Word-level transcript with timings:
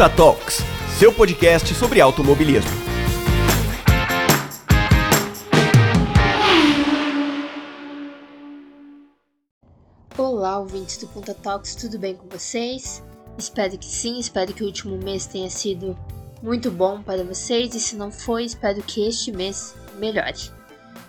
Punta 0.00 0.16
Talks, 0.16 0.60
seu 0.98 1.12
podcast 1.12 1.74
sobre 1.74 2.00
automobilismo. 2.00 2.70
Olá, 10.16 10.58
ouvintes 10.58 10.96
do 10.96 11.06
Punta 11.06 11.34
Talks, 11.34 11.74
tudo 11.74 11.98
bem 11.98 12.16
com 12.16 12.26
vocês? 12.30 13.04
Espero 13.36 13.76
que 13.76 13.84
sim, 13.84 14.18
espero 14.18 14.54
que 14.54 14.62
o 14.62 14.66
último 14.68 14.96
mês 14.96 15.26
tenha 15.26 15.50
sido 15.50 15.94
muito 16.42 16.70
bom 16.70 17.02
para 17.02 17.22
vocês 17.22 17.74
e 17.74 17.78
se 17.78 17.94
não 17.94 18.10
foi, 18.10 18.46
espero 18.46 18.80
que 18.80 19.06
este 19.06 19.30
mês 19.30 19.74
melhore. 19.98 20.50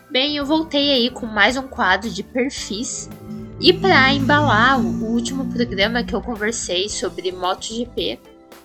Bem, 0.10 0.36
eu 0.36 0.46
voltei 0.46 0.92
aí 0.92 1.10
com 1.10 1.26
mais 1.26 1.56
um 1.56 1.66
quadro 1.66 2.10
de 2.10 2.24
perfis 2.24 3.10
e 3.58 3.72
para 3.72 4.14
embalar 4.14 4.82
o 4.82 5.06
último 5.06 5.46
programa 5.46 6.04
que 6.04 6.14
eu 6.14 6.22
conversei 6.22 6.90
sobre 6.90 7.32
MotoGP, 7.32 8.20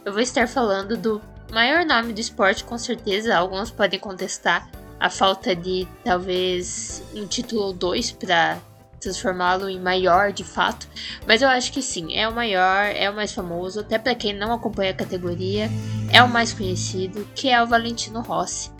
eu 0.06 0.12
vou 0.12 0.22
estar 0.22 0.46
falando 0.46 0.96
do 0.96 1.20
maior 1.52 1.84
nome 1.84 2.12
do 2.12 2.20
esporte, 2.20 2.62
com 2.62 2.78
certeza. 2.78 3.36
Alguns 3.36 3.72
podem 3.72 3.98
contestar 3.98 4.70
a 5.00 5.10
falta 5.10 5.54
de 5.54 5.86
talvez 6.04 7.02
um 7.12 7.26
título 7.26 7.62
ou 7.62 7.72
dois 7.72 8.12
para 8.12 8.58
transformá-lo 9.00 9.68
em 9.68 9.78
maior 9.78 10.32
de 10.32 10.44
fato, 10.44 10.88
mas 11.26 11.42
eu 11.42 11.48
acho 11.48 11.70
que 11.70 11.82
sim, 11.82 12.16
é 12.16 12.26
o 12.26 12.32
maior, 12.32 12.86
é 12.86 13.10
o 13.10 13.14
mais 13.14 13.32
famoso, 13.32 13.80
até 13.80 13.98
para 13.98 14.14
quem 14.14 14.32
não 14.32 14.52
acompanha 14.52 14.92
a 14.92 14.94
categoria, 14.94 15.68
é 16.10 16.22
o 16.22 16.28
mais 16.28 16.54
conhecido, 16.54 17.28
que 17.34 17.48
é 17.50 17.62
o 17.62 17.66
Valentino 17.66 18.22
Rossi. 18.22 18.70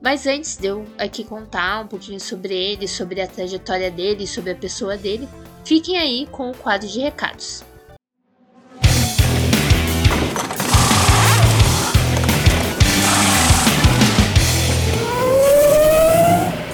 Mas 0.00 0.26
antes 0.26 0.56
de 0.56 0.68
eu 0.68 0.86
aqui 0.96 1.22
contar 1.22 1.80
um 1.80 1.86
pouquinho 1.86 2.18
sobre 2.18 2.54
ele, 2.54 2.88
sobre 2.88 3.20
a 3.20 3.26
trajetória 3.26 3.90
dele, 3.90 4.26
sobre 4.26 4.52
a 4.52 4.56
pessoa 4.56 4.96
dele, 4.96 5.28
Fiquem 5.68 5.98
aí 5.98 6.26
com 6.32 6.50
o 6.50 6.56
quadro 6.56 6.88
de 6.88 6.98
recados. 6.98 7.62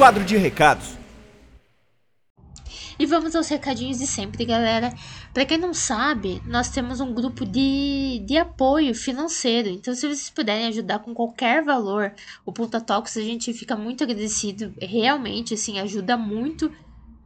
Quadro 0.05 0.23
de 0.23 0.37
recados. 0.37 0.99
E 2.99 3.07
vamos 3.07 3.35
aos 3.35 3.49
recadinhos 3.49 4.01
de 4.01 4.07
sempre, 4.07 4.45
galera. 4.45 4.93
Para 5.33 5.47
quem 5.47 5.57
não 5.57 5.73
sabe, 5.73 6.43
nós 6.45 6.69
temos 6.69 7.01
um 7.01 7.15
grupo 7.15 7.47
de, 7.47 8.23
de 8.27 8.37
apoio 8.37 8.95
financeiro. 8.95 9.71
Então, 9.71 9.95
se 9.95 10.07
vocês 10.07 10.29
puderem 10.29 10.67
ajudar 10.67 10.99
com 10.99 11.15
qualquer 11.15 11.65
valor, 11.65 12.13
o 12.45 12.53
Punta 12.53 12.83
Talks, 12.83 13.17
a 13.17 13.23
gente 13.23 13.51
fica 13.55 13.79
muito 13.79 14.05
agradecido. 14.05 14.75
Realmente, 14.79 15.55
assim, 15.55 15.79
ajuda 15.79 16.19
muito 16.19 16.71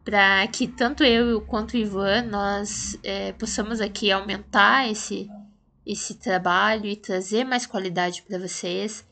para 0.05 0.47
que 0.47 0.69
tanto 0.69 1.03
eu 1.03 1.41
quanto 1.41 1.75
o 1.75 1.79
Ivan 1.79 2.27
nós 2.31 2.97
é, 3.03 3.33
possamos 3.33 3.81
aqui 3.81 4.13
aumentar 4.13 4.89
esse 4.89 5.29
esse 5.85 6.15
trabalho 6.15 6.87
e 6.87 6.95
trazer 6.95 7.43
mais 7.43 7.67
qualidade 7.67 8.23
para 8.23 8.39
vocês. 8.39 9.08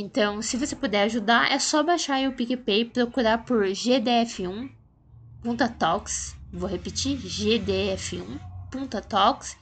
Então, 0.00 0.40
se 0.40 0.56
você 0.56 0.76
puder 0.76 1.02
ajudar, 1.02 1.50
é 1.50 1.58
só 1.58 1.82
baixar 1.82 2.20
o 2.28 2.32
PicPay, 2.32 2.84
procurar 2.84 3.38
por 3.38 3.64
GDF1 3.64 4.70
Punta 5.42 5.68
Talks, 5.68 6.36
vou 6.52 6.68
repetir, 6.68 7.18
GDF1 7.18 8.40
Punta 8.70 9.00
Talks 9.00 9.56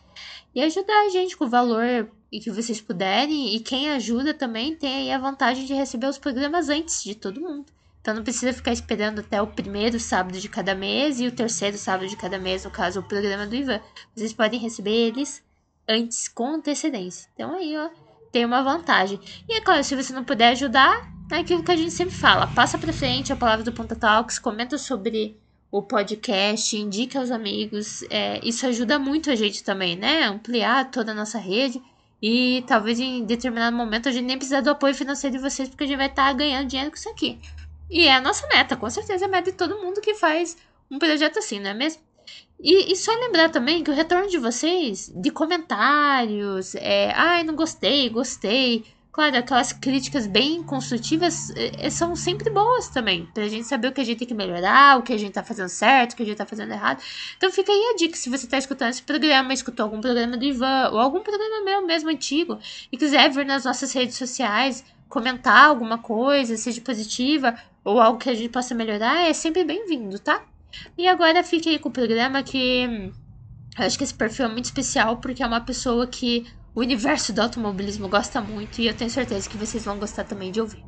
e 0.55 0.61
ajudar 0.61 1.07
a 1.07 1.09
gente 1.09 1.35
com 1.39 1.47
o 1.47 1.49
valor 1.49 2.11
que 2.31 2.51
vocês 2.51 2.83
puderem 2.83 3.57
e 3.57 3.61
quem 3.61 3.89
ajuda 3.89 4.35
também 4.35 4.77
tem 4.77 4.95
aí 4.95 5.11
a 5.11 5.19
vantagem 5.19 5.65
de 5.65 5.73
receber 5.73 6.07
os 6.07 6.19
programas 6.19 6.69
antes 6.69 7.03
de 7.03 7.15
todo 7.15 7.41
mundo. 7.41 7.73
Então 8.03 8.15
não 8.15 8.23
precisa 8.23 8.53
ficar 8.53 8.75
esperando 8.75 9.21
até 9.21 9.41
o 9.41 9.47
primeiro 9.47 9.99
sábado 9.99 10.39
de 10.39 10.51
cada 10.51 10.75
mês 10.75 11.19
e 11.19 11.27
o 11.27 11.33
terceiro 11.33 11.79
sábado 11.79 12.11
de 12.11 12.17
cada 12.17 12.39
mês, 12.39 12.67
no 12.67 12.71
caso 12.71 13.01
o 13.01 13.03
programa 13.03 13.47
do 13.47 13.57
Ivan. 13.57 13.81
Vocês 14.15 14.35
podem 14.35 14.61
receber 14.61 15.09
eles 15.09 15.43
antes, 15.89 16.29
com 16.29 16.57
antecedência. 16.57 17.27
Então 17.33 17.55
aí, 17.55 17.75
ó, 17.75 17.89
tem 18.33 18.45
uma 18.45 18.63
vantagem. 18.63 19.21
E 19.49 19.55
é 19.55 19.61
claro, 19.61 19.83
se 19.83 19.95
você 19.95 20.13
não 20.13 20.25
puder 20.25 20.49
ajudar, 20.49 21.11
é 21.31 21.39
aquilo 21.39 21.63
que 21.63 21.71
a 21.71 21.77
gente 21.77 21.91
sempre 21.91 22.15
fala. 22.15 22.47
Passa 22.47 22.79
pra 22.79 22.93
frente 22.93 23.33
a 23.33 23.37
palavra 23.37 23.65
do 23.65 23.73
Ponta 23.73 23.97
Talks, 23.97 24.39
comenta 24.39 24.79
sobre 24.79 25.39
o 25.71 25.83
podcast, 25.83 26.77
indica 26.77 27.19
aos 27.19 27.31
amigos. 27.31 28.03
É, 28.11 28.41
isso 28.47 28.67
ajuda 28.67 28.99
muito 28.99 29.31
a 29.31 29.35
gente 29.35 29.65
também, 29.65 29.97
né? 29.97 30.25
Ampliar 30.25 30.91
toda 30.91 31.13
a 31.13 31.15
nossa 31.15 31.39
rede. 31.39 31.83
E 32.23 32.65
talvez 32.67 32.99
em 32.99 33.25
determinado 33.25 33.77
momento 33.77 34.09
a 34.09 34.13
gente 34.13 34.25
nem 34.25 34.39
precisa 34.39 34.63
do 34.63 34.71
apoio 34.71 34.95
financeiro 34.95 35.37
de 35.37 35.43
vocês, 35.43 35.69
porque 35.69 35.85
a 35.85 35.87
gente 35.87 35.97
vai 35.97 36.07
estar 36.07 36.27
tá 36.27 36.33
ganhando 36.33 36.69
dinheiro 36.69 36.91
com 36.91 36.97
isso 36.97 37.09
aqui. 37.09 37.39
E 37.91 38.07
é 38.07 38.15
a 38.15 38.21
nossa 38.21 38.47
meta, 38.49 38.77
com 38.77 38.89
certeza 38.89 39.25
é 39.25 39.29
a 39.29 39.31
meta 39.31 39.51
de 39.51 39.57
todo 39.57 39.79
mundo 39.79 40.01
que 40.01 40.15
faz 40.15 40.57
um 40.91 40.99
projeto 40.99 41.39
assim, 41.39 41.61
não 41.61 41.71
é 41.71 41.75
mesmo? 41.75 42.03
E, 42.59 42.93
e 42.93 42.97
só 42.97 43.13
lembrar 43.13 43.51
também 43.51 43.85
que 43.85 43.91
o 43.91 43.95
retorno 43.95 44.29
de 44.29 44.39
vocês, 44.39 45.13
de 45.15 45.31
comentários, 45.31 46.75
é, 46.77 47.13
ai, 47.15 47.45
não 47.45 47.55
gostei, 47.55 48.09
gostei. 48.09 48.85
Claro, 49.13 49.35
aquelas 49.39 49.73
críticas 49.73 50.27
bem 50.27 50.63
construtivas 50.63 51.49
é, 51.57 51.87
é, 51.87 51.91
são 51.91 52.15
sempre 52.15 52.51
boas 52.51 52.89
também, 52.89 53.27
pra 53.33 53.49
gente 53.49 53.67
saber 53.67 53.89
o 53.89 53.93
que 53.93 54.01
a 54.03 54.05
gente 54.05 54.19
tem 54.19 54.29
que 54.29 54.35
melhorar, 54.35 54.99
o 54.99 55.03
que 55.03 55.13
a 55.13 55.19
gente 55.19 55.33
tá 55.33 55.43
fazendo 55.43 55.71
certo, 55.71 56.13
o 56.13 56.17
que 56.17 56.23
a 56.23 56.27
gente 56.27 56.37
tá 56.37 56.45
fazendo 56.45 56.73
errado. 56.73 57.03
Então 57.37 57.51
fica 57.51 57.73
aí 57.73 57.93
a 57.95 57.97
dica, 57.97 58.15
se 58.15 58.29
você 58.29 58.47
tá 58.47 58.59
escutando 58.59 58.91
esse 58.91 59.03
programa, 59.03 59.55
escutou 59.55 59.85
algum 59.85 60.03
programa 60.03 60.37
do 60.37 60.45
Ivan, 60.45 60.91
ou 60.93 60.99
algum 60.99 61.21
programa 61.23 61.65
meu 61.65 61.87
mesmo 61.87 62.11
antigo, 62.11 62.59
e 62.93 62.97
quiser 62.99 63.31
vir 63.31 63.47
nas 63.47 63.65
nossas 63.65 63.91
redes 63.95 64.17
sociais, 64.17 64.85
comentar 65.09 65.67
alguma 65.67 65.97
coisa, 65.97 66.57
seja 66.59 66.83
positiva, 66.83 67.55
ou 67.83 67.99
algo 67.99 68.19
que 68.19 68.29
a 68.29 68.35
gente 68.35 68.51
possa 68.51 68.75
melhorar, 68.75 69.23
é 69.29 69.33
sempre 69.33 69.65
bem-vindo, 69.65 70.19
tá? 70.19 70.43
E 70.97 71.07
agora 71.07 71.43
fique 71.45 71.69
aí 71.69 71.79
com 71.79 71.89
o 71.89 71.93
programa 71.93 72.43
que 72.43 73.13
eu 73.79 73.85
acho 73.85 73.99
que 73.99 74.05
esse 74.05 74.15
perfil 74.15 74.47
é 74.47 74.49
muito 74.49 74.65
especial 74.67 75.19
porque 75.19 75.43
é 75.43 75.47
uma 75.47 75.61
pessoa 75.61 76.07
que 76.07 76.47
o 76.75 76.81
universo 76.81 77.33
do 77.33 77.43
automobilismo 77.43 78.09
gosta 78.09 78.41
muito 78.41 78.81
e 78.81 78.87
eu 78.87 78.97
tenho 78.97 79.11
certeza 79.11 79.49
que 79.49 79.57
vocês 79.57 79.85
vão 79.85 79.99
gostar 79.99 80.25
também 80.25 80.51
de 80.51 80.61
ouvir. 80.61 80.85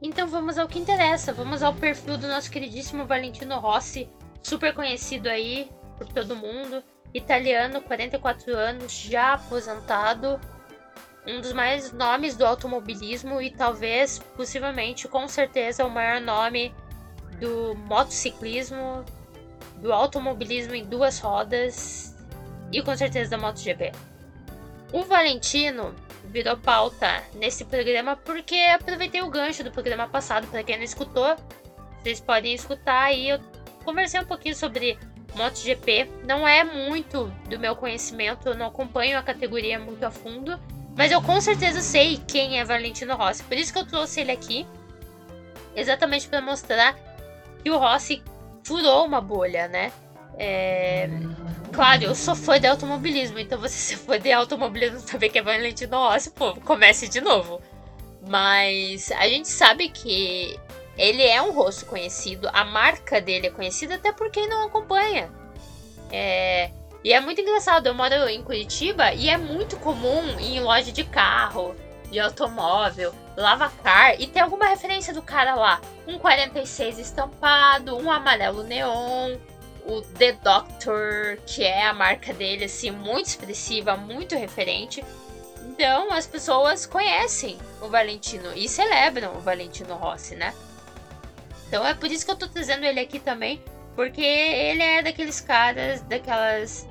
Então 0.00 0.28
vamos 0.28 0.58
ao 0.58 0.68
que 0.68 0.78
interessa, 0.78 1.32
vamos 1.32 1.62
ao 1.62 1.74
perfil 1.74 2.16
do 2.16 2.28
nosso 2.28 2.50
queridíssimo 2.50 3.04
Valentino 3.04 3.58
Rossi, 3.58 4.08
super 4.42 4.72
conhecido 4.72 5.28
aí 5.28 5.68
por 5.96 6.06
todo 6.06 6.36
mundo, 6.36 6.82
italiano, 7.12 7.80
44 7.80 8.56
anos, 8.56 8.92
já 8.92 9.34
aposentado, 9.34 10.40
um 11.26 11.40
dos 11.40 11.52
maiores 11.52 11.92
nomes 11.92 12.36
do 12.36 12.46
automobilismo 12.46 13.42
e 13.42 13.50
talvez, 13.50 14.18
possivelmente, 14.36 15.08
com 15.08 15.26
certeza, 15.28 15.84
o 15.84 15.90
maior 15.90 16.20
nome 16.20 16.72
do 17.40 17.74
motociclismo, 17.86 19.04
do 19.80 19.92
automobilismo 19.92 20.74
em 20.74 20.84
duas 20.84 21.18
rodas 21.18 22.16
e 22.72 22.82
com 22.82 22.96
certeza 22.96 23.30
da 23.30 23.38
MotoGP. 23.38 23.92
O 24.92 25.04
Valentino 25.04 25.94
virou 26.24 26.56
pauta 26.56 27.22
nesse 27.34 27.64
programa 27.64 28.16
porque 28.16 28.56
aproveitei 28.74 29.22
o 29.22 29.30
gancho 29.30 29.64
do 29.64 29.70
programa 29.70 30.08
passado. 30.08 30.46
Para 30.48 30.62
quem 30.62 30.76
não 30.76 30.84
escutou, 30.84 31.36
vocês 32.00 32.20
podem 32.20 32.54
escutar 32.54 33.04
aí. 33.04 33.28
Eu 33.28 33.40
conversei 33.84 34.20
um 34.20 34.24
pouquinho 34.24 34.54
sobre 34.54 34.98
MotoGP. 35.34 36.10
Não 36.26 36.46
é 36.46 36.64
muito 36.64 37.26
do 37.48 37.58
meu 37.58 37.76
conhecimento, 37.76 38.48
eu 38.48 38.54
não 38.54 38.66
acompanho 38.66 39.18
a 39.18 39.22
categoria 39.22 39.78
muito 39.78 40.02
a 40.04 40.10
fundo. 40.10 40.58
Mas 40.96 41.12
eu 41.12 41.22
com 41.22 41.40
certeza 41.40 41.80
sei 41.80 42.20
quem 42.26 42.58
é 42.58 42.64
Valentino 42.64 43.14
Rossi. 43.14 43.42
Por 43.44 43.56
isso 43.56 43.72
que 43.72 43.78
eu 43.78 43.86
trouxe 43.86 44.20
ele 44.20 44.32
aqui. 44.32 44.66
Exatamente 45.76 46.28
para 46.28 46.40
mostrar 46.40 46.96
que 47.68 47.70
o 47.70 47.78
Rossi 47.78 48.22
furou 48.64 49.04
uma 49.04 49.20
bolha, 49.20 49.68
né? 49.68 49.92
É... 50.38 51.08
Claro, 51.70 52.04
eu 52.04 52.14
sou 52.14 52.34
fã 52.34 52.58
de 52.58 52.66
automobilismo, 52.66 53.38
então 53.38 53.60
você 53.60 53.76
se 53.76 53.96
for 53.96 54.18
de 54.18 54.32
automobilismo 54.32 55.00
saber 55.00 55.28
que 55.28 55.38
é 55.38 55.42
Valentino 55.42 55.98
Rossi, 55.98 56.30
pô, 56.30 56.54
comece 56.54 57.08
de 57.08 57.20
novo. 57.20 57.60
Mas 58.26 59.12
a 59.12 59.28
gente 59.28 59.48
sabe 59.48 59.90
que 59.90 60.58
ele 60.96 61.22
é 61.22 61.40
um 61.42 61.52
rosto 61.52 61.86
conhecido, 61.86 62.48
a 62.52 62.64
marca 62.64 63.20
dele 63.20 63.48
é 63.48 63.50
conhecida 63.50 63.96
até 63.96 64.12
por 64.12 64.30
quem 64.30 64.48
não 64.48 64.66
acompanha. 64.66 65.30
É... 66.10 66.70
E 67.04 67.12
é 67.12 67.20
muito 67.20 67.40
engraçado, 67.40 67.86
eu 67.86 67.94
moro 67.94 68.28
em 68.28 68.42
Curitiba 68.42 69.12
e 69.12 69.28
é 69.28 69.36
muito 69.36 69.76
comum 69.76 70.40
em 70.40 70.58
loja 70.60 70.90
de 70.90 71.04
carro, 71.04 71.74
de 72.10 72.18
automóvel, 72.18 73.14
lavacar 73.38 74.20
e 74.20 74.26
ter 74.26 74.40
alguma 74.40 74.66
referência 74.66 75.14
do 75.14 75.22
cara 75.22 75.54
lá. 75.54 75.80
Um 76.06 76.18
46 76.18 76.98
estampado, 76.98 77.96
um 77.96 78.10
amarelo 78.10 78.64
neon, 78.64 79.36
o 79.86 80.02
The 80.02 80.32
Doctor, 80.32 81.38
que 81.46 81.62
é 81.62 81.86
a 81.86 81.94
marca 81.94 82.34
dele, 82.34 82.64
assim, 82.64 82.90
muito 82.90 83.26
expressiva, 83.26 83.96
muito 83.96 84.34
referente. 84.34 85.04
Então 85.62 86.12
as 86.12 86.26
pessoas 86.26 86.84
conhecem 86.84 87.56
o 87.80 87.88
Valentino 87.88 88.52
e 88.56 88.68
celebram 88.68 89.36
o 89.36 89.40
Valentino 89.40 89.94
Rossi, 89.94 90.34
né? 90.34 90.52
Então 91.68 91.86
é 91.86 91.94
por 91.94 92.10
isso 92.10 92.24
que 92.24 92.32
eu 92.32 92.36
tô 92.36 92.48
trazendo 92.48 92.84
ele 92.84 92.98
aqui 92.98 93.20
também, 93.20 93.62
porque 93.94 94.20
ele 94.20 94.82
é 94.82 95.02
daqueles 95.02 95.40
caras, 95.40 96.00
daquelas. 96.02 96.86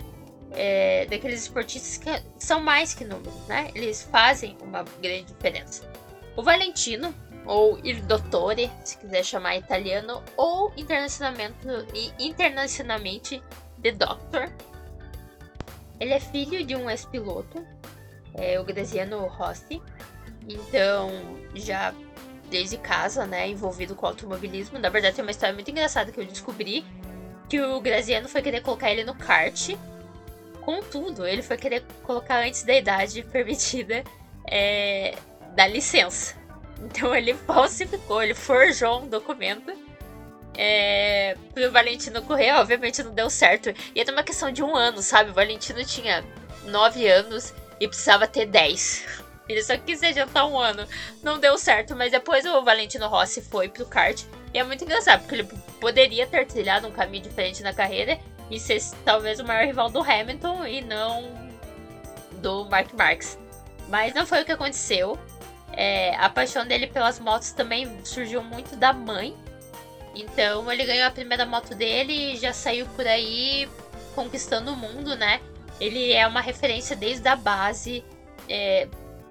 É, 0.51 1.05
daqueles 1.07 1.41
esportistas 1.41 1.97
que 1.97 2.09
são 2.39 2.61
mais 2.61 2.93
que 2.93 3.03
números, 3.03 3.35
né? 3.47 3.69
Eles 3.75 4.03
fazem 4.09 4.57
uma 4.61 4.85
grande 5.01 5.25
diferença. 5.25 5.83
O 6.37 6.43
Valentino, 6.43 7.13
ou 7.47 7.79
Il 7.83 8.03
Dottore, 8.03 8.71
se 8.85 8.97
quiser 8.99 9.23
chamar 9.23 9.57
italiano, 9.57 10.23
ou 10.37 10.71
internacionalmente, 10.77 13.41
The 13.81 13.91
Doctor. 13.91 14.51
Ele 15.99 16.13
é 16.13 16.19
filho 16.19 16.63
de 16.63 16.75
um 16.75 16.87
ex-piloto, 16.89 17.65
é, 18.35 18.59
o 18.59 18.63
Graziano 18.63 19.25
Rossi. 19.25 19.81
Então, 20.47 21.09
já 21.55 21.91
desde 22.51 22.77
casa, 22.77 23.25
né, 23.25 23.49
envolvido 23.49 23.95
com 23.95 24.05
automobilismo. 24.05 24.77
Na 24.77 24.89
verdade, 24.89 25.15
tem 25.15 25.25
uma 25.25 25.31
história 25.31 25.55
muito 25.55 25.71
engraçada 25.71 26.11
que 26.11 26.19
eu 26.19 26.25
descobri 26.25 26.85
que 27.49 27.59
o 27.59 27.81
Graziano 27.81 28.29
foi 28.29 28.43
querer 28.43 28.61
colocar 28.61 28.91
ele 28.91 29.03
no 29.03 29.15
kart. 29.15 29.75
Contudo, 30.61 31.25
ele 31.25 31.41
foi 31.41 31.57
querer 31.57 31.83
colocar 32.03 32.45
antes 32.45 32.63
da 32.63 32.75
idade 32.75 33.23
permitida 33.31 34.03
é, 34.49 35.15
da 35.57 35.67
licença. 35.67 36.35
Então 36.79 37.13
ele 37.15 37.33
falsificou, 37.33 38.21
ele 38.21 38.35
forjou 38.35 39.01
um 39.01 39.07
documento 39.07 39.73
é, 40.55 41.35
pro 41.51 41.71
Valentino 41.71 42.21
correr. 42.21 42.51
Obviamente 42.51 43.01
não 43.01 43.15
deu 43.15 43.31
certo. 43.31 43.73
E 43.95 43.99
era 43.99 44.11
uma 44.11 44.21
questão 44.21 44.51
de 44.51 44.61
um 44.61 44.75
ano, 44.75 45.01
sabe? 45.01 45.31
O 45.31 45.33
Valentino 45.33 45.83
tinha 45.83 46.23
9 46.65 47.07
anos 47.07 47.51
e 47.79 47.87
precisava 47.87 48.27
ter 48.27 48.45
10. 48.45 49.05
Ele 49.49 49.63
só 49.63 49.75
quis 49.75 50.03
adiantar 50.03 50.47
um 50.47 50.59
ano. 50.59 50.87
Não 51.23 51.39
deu 51.39 51.57
certo, 51.57 51.95
mas 51.95 52.11
depois 52.11 52.45
o 52.45 52.63
Valentino 52.63 53.07
Rossi 53.07 53.41
foi 53.41 53.67
pro 53.67 53.87
kart. 53.87 54.21
E 54.53 54.59
é 54.59 54.63
muito 54.63 54.83
engraçado, 54.83 55.21
porque 55.21 55.35
ele 55.35 55.49
poderia 55.81 56.27
ter 56.27 56.45
trilhado 56.45 56.87
um 56.87 56.91
caminho 56.91 57.23
diferente 57.23 57.63
na 57.63 57.73
carreira 57.73 58.19
e 58.51 58.59
ser 58.59 58.81
talvez 59.03 59.39
o 59.39 59.45
maior 59.45 59.65
rival 59.65 59.89
do 59.89 59.99
Hamilton 59.99 60.65
e 60.65 60.81
não 60.81 61.31
do 62.41 62.65
Mark 62.65 62.93
Marx. 62.93 63.37
Mas 63.89 64.13
não 64.13 64.25
foi 64.25 64.41
o 64.41 64.45
que 64.45 64.51
aconteceu. 64.51 65.17
É, 65.73 66.15
a 66.15 66.29
paixão 66.29 66.65
dele 66.65 66.87
pelas 66.87 67.19
motos 67.19 67.51
também 67.51 68.03
surgiu 68.03 68.43
muito 68.43 68.75
da 68.75 68.93
mãe. 68.93 69.35
Então 70.15 70.71
ele 70.71 70.85
ganhou 70.85 71.07
a 71.07 71.11
primeira 71.11 71.45
moto 71.45 71.75
dele 71.75 72.33
e 72.33 72.37
já 72.37 72.51
saiu 72.51 72.85
por 72.87 73.05
aí 73.05 73.69
conquistando 74.15 74.71
o 74.71 74.75
mundo, 74.75 75.15
né? 75.15 75.39
Ele 75.79 76.11
é 76.11 76.25
uma 76.25 76.41
referência 76.41 76.95
desde 76.95 77.27
a 77.27 77.35
base. 77.35 78.03
É, 78.49 78.87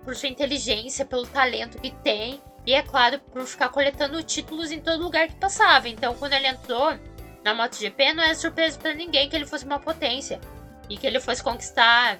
por 0.06 0.14
sua 0.14 0.28
inteligência, 0.28 1.04
pelo 1.04 1.26
talento 1.26 1.80
que 1.80 1.90
tem 1.90 2.40
e, 2.64 2.72
é 2.72 2.80
claro, 2.80 3.18
por 3.32 3.44
ficar 3.44 3.68
coletando 3.68 4.22
títulos 4.22 4.70
em 4.70 4.80
todo 4.80 5.02
lugar 5.02 5.26
que 5.26 5.34
passava. 5.34 5.88
Então, 5.88 6.14
quando 6.14 6.32
ele 6.32 6.46
entrou 6.46 6.96
na 7.44 7.52
MotoGP, 7.52 8.12
não 8.14 8.22
era 8.22 8.34
surpresa 8.36 8.78
para 8.78 8.94
ninguém 8.94 9.28
que 9.28 9.34
ele 9.34 9.46
fosse 9.46 9.64
uma 9.64 9.80
potência 9.80 10.40
e 10.88 10.96
que 10.96 11.06
ele 11.06 11.18
fosse 11.18 11.42
conquistar 11.42 12.18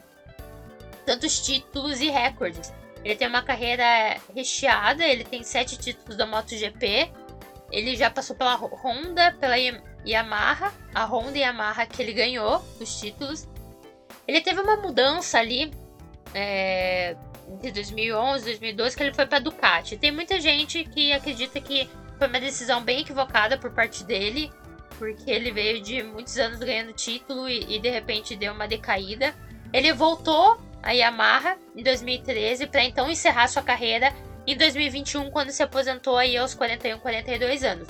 tantos 1.04 1.44
títulos 1.44 2.00
e 2.00 2.10
recordes. 2.10 2.72
Ele 3.06 3.14
tem 3.14 3.29
uma 3.29 3.41
carreira 3.41 4.17
recheada, 4.35 5.06
ele 5.06 5.23
tem 5.23 5.44
sete 5.44 5.79
títulos 5.79 6.17
da 6.17 6.26
MotoGP. 6.26 7.08
Ele 7.70 7.94
já 7.94 8.11
passou 8.11 8.35
pela 8.35 8.56
Honda, 8.56 9.32
pela 9.38 9.55
Yamaha, 10.05 10.75
a 10.93 11.05
Honda 11.05 11.38
e 11.38 11.41
Yamaha 11.41 11.87
que 11.87 12.03
ele 12.03 12.12
ganhou 12.12 12.61
os 12.81 12.99
títulos. 12.99 13.49
Ele 14.26 14.41
teve 14.41 14.61
uma 14.61 14.79
mudança 14.79 15.38
ali 15.38 15.73
é, 16.35 17.17
entre 17.49 17.70
2011 17.70 18.43
e 18.43 18.47
2012 18.47 18.97
que 18.97 19.03
ele 19.05 19.14
foi 19.14 19.25
para 19.25 19.38
Ducati. 19.38 19.97
Tem 19.97 20.11
muita 20.11 20.41
gente 20.41 20.82
que 20.82 21.12
acredita 21.12 21.61
que 21.61 21.88
foi 22.19 22.26
uma 22.26 22.41
decisão 22.41 22.82
bem 22.82 23.03
equivocada 23.03 23.56
por 23.56 23.70
parte 23.70 24.03
dele, 24.03 24.50
porque 24.99 25.31
ele 25.31 25.53
veio 25.53 25.81
de 25.81 26.03
muitos 26.03 26.37
anos 26.38 26.58
ganhando 26.58 26.93
título 26.93 27.49
e, 27.49 27.76
e 27.76 27.79
de 27.79 27.88
repente 27.88 28.35
deu 28.35 28.53
uma 28.53 28.67
decaída. 28.67 29.32
Ele 29.73 29.93
voltou 29.93 30.65
a 30.86 30.92
Yamaha 30.92 31.58
em 31.74 31.82
2013 31.82 32.68
para 32.68 32.84
então 32.84 33.10
encerrar 33.10 33.48
sua 33.48 33.62
carreira 33.62 34.14
em 34.46 34.56
2021 34.56 35.30
quando 35.32 35.50
se 35.50 35.60
aposentou 35.60 36.16
aí 36.16 36.36
aos 36.36 36.54
41, 36.54 37.00
42 37.00 37.64
anos. 37.64 37.88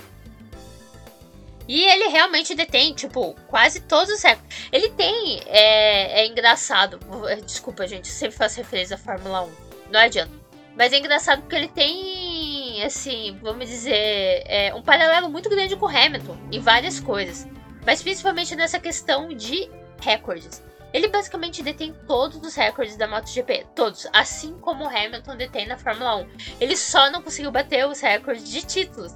E 1.68 1.82
ele 1.82 2.08
realmente 2.08 2.54
detém, 2.54 2.94
tipo, 2.94 3.34
quase 3.48 3.80
todos 3.80 4.14
os 4.14 4.22
recordes. 4.22 4.68
Ele 4.72 4.88
tem. 4.90 5.42
É, 5.46 6.22
é 6.22 6.26
engraçado. 6.26 6.98
Desculpa, 7.44 7.86
gente, 7.86 8.08
eu 8.08 8.14
sempre 8.14 8.36
faço 8.36 8.56
referência 8.56 8.94
à 8.94 8.98
Fórmula 8.98 9.42
1. 9.42 9.52
Não 9.90 10.00
adianta. 10.00 10.32
Mas 10.74 10.92
é 10.92 10.98
engraçado 10.98 11.42
porque 11.42 11.56
ele 11.56 11.68
tem, 11.68 12.82
assim, 12.82 13.38
vamos 13.42 13.68
dizer, 13.68 14.42
é, 14.46 14.72
um 14.74 14.82
paralelo 14.82 15.28
muito 15.28 15.50
grande 15.50 15.76
com 15.76 15.86
Hamilton 15.86 16.36
em 16.52 16.60
várias 16.60 17.00
coisas. 17.00 17.46
Mas 17.84 18.02
principalmente 18.02 18.54
nessa 18.54 18.78
questão 18.78 19.28
de 19.28 19.68
recordes. 20.00 20.62
Ele 20.96 21.08
basicamente 21.08 21.62
detém 21.62 21.92
todos 22.08 22.38
os 22.38 22.54
recordes 22.54 22.96
da 22.96 23.06
MotoGP, 23.06 23.66
todos, 23.74 24.08
assim 24.14 24.58
como 24.58 24.82
o 24.82 24.88
Hamilton 24.88 25.36
detém 25.36 25.66
na 25.66 25.76
Fórmula 25.76 26.16
1. 26.16 26.28
Ele 26.58 26.74
só 26.74 27.10
não 27.10 27.20
conseguiu 27.20 27.50
bater 27.50 27.86
os 27.86 28.00
recordes 28.00 28.50
de 28.50 28.64
títulos. 28.64 29.14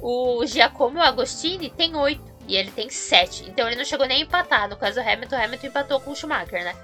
O 0.00 0.44
Giacomo 0.44 1.00
Agostini 1.00 1.70
tem 1.70 1.94
8 1.94 2.20
e 2.48 2.56
ele 2.56 2.72
tem 2.72 2.90
7. 2.90 3.48
Então 3.48 3.68
ele 3.68 3.76
não 3.76 3.84
chegou 3.84 4.04
nem 4.04 4.18
a 4.18 4.24
empatar. 4.24 4.68
No 4.68 4.76
caso 4.76 5.00
do 5.00 5.08
Hamilton, 5.08 5.36
o 5.36 5.44
Hamilton 5.44 5.66
empatou 5.68 6.00
com 6.00 6.10
o 6.10 6.16
Schumacher, 6.16 6.64
né? 6.64 6.74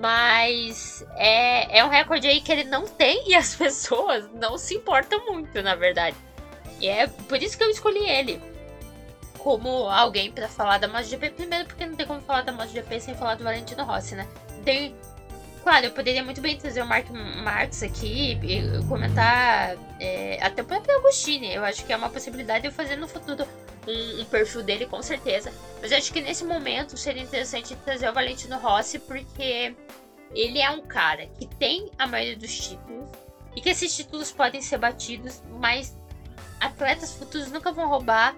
Mas 0.00 1.04
é, 1.16 1.80
é 1.80 1.84
um 1.84 1.90
recorde 1.90 2.26
aí 2.26 2.40
que 2.40 2.50
ele 2.50 2.64
não 2.64 2.86
tem 2.86 3.28
e 3.28 3.34
as 3.34 3.52
pessoas 3.54 4.26
não 4.32 4.56
se 4.56 4.76
importam 4.76 5.26
muito, 5.26 5.60
na 5.60 5.74
verdade. 5.74 6.16
E 6.80 6.88
é 6.88 7.06
por 7.06 7.42
isso 7.42 7.58
que 7.58 7.64
eu 7.64 7.68
escolhi 7.68 8.08
ele 8.08 8.53
como 9.44 9.68
alguém 9.90 10.32
para 10.32 10.48
falar 10.48 10.78
da 10.78 10.88
MotoGP. 10.88 11.30
Primeiro, 11.30 11.66
porque 11.66 11.84
não 11.84 11.94
tem 11.94 12.06
como 12.06 12.22
falar 12.22 12.40
da 12.40 12.50
MotoGP 12.50 12.98
sem 12.98 13.14
falar 13.14 13.34
do 13.34 13.44
Valentino 13.44 13.84
Rossi, 13.84 14.16
né? 14.16 14.26
Tem 14.64 14.96
Claro, 15.62 15.86
eu 15.86 15.92
poderia 15.92 16.22
muito 16.22 16.42
bem 16.42 16.58
trazer 16.58 16.82
o 16.82 16.86
Mark 16.86 17.08
Marx 17.10 17.82
aqui 17.82 18.38
e 18.42 18.86
comentar 18.86 19.74
é, 19.98 20.38
até 20.42 20.60
o 20.60 20.64
próprio 20.64 20.98
Agostini. 20.98 21.54
Eu 21.54 21.64
acho 21.64 21.86
que 21.86 21.92
é 21.92 21.96
uma 21.96 22.10
possibilidade 22.10 22.62
de 22.62 22.68
eu 22.68 22.72
fazer 22.72 22.96
no 22.96 23.08
futuro 23.08 23.46
um, 23.88 24.20
um, 24.20 24.24
perfil 24.26 24.62
dele, 24.62 24.84
com 24.84 25.02
certeza. 25.02 25.50
Mas 25.80 25.90
eu 25.90 25.96
acho 25.96 26.12
que 26.12 26.20
nesse 26.20 26.44
momento 26.44 26.98
seria 26.98 27.22
interessante 27.22 27.74
trazer 27.76 28.10
o 28.10 28.12
Valentino 28.12 28.58
Rossi, 28.58 28.98
porque 28.98 29.74
ele 30.34 30.60
é 30.60 30.68
um 30.68 30.82
cara 30.82 31.26
que 31.38 31.46
tem 31.46 31.90
a 31.98 32.06
maioria 32.06 32.36
dos 32.36 32.54
títulos 32.54 33.08
e 33.56 33.60
que 33.62 33.70
esses 33.70 33.96
títulos 33.96 34.30
podem 34.30 34.60
ser 34.60 34.76
batidos, 34.76 35.42
mas 35.58 35.96
atletas 36.60 37.12
futuros 37.12 37.50
nunca 37.50 37.72
vão 37.72 37.88
roubar 37.88 38.36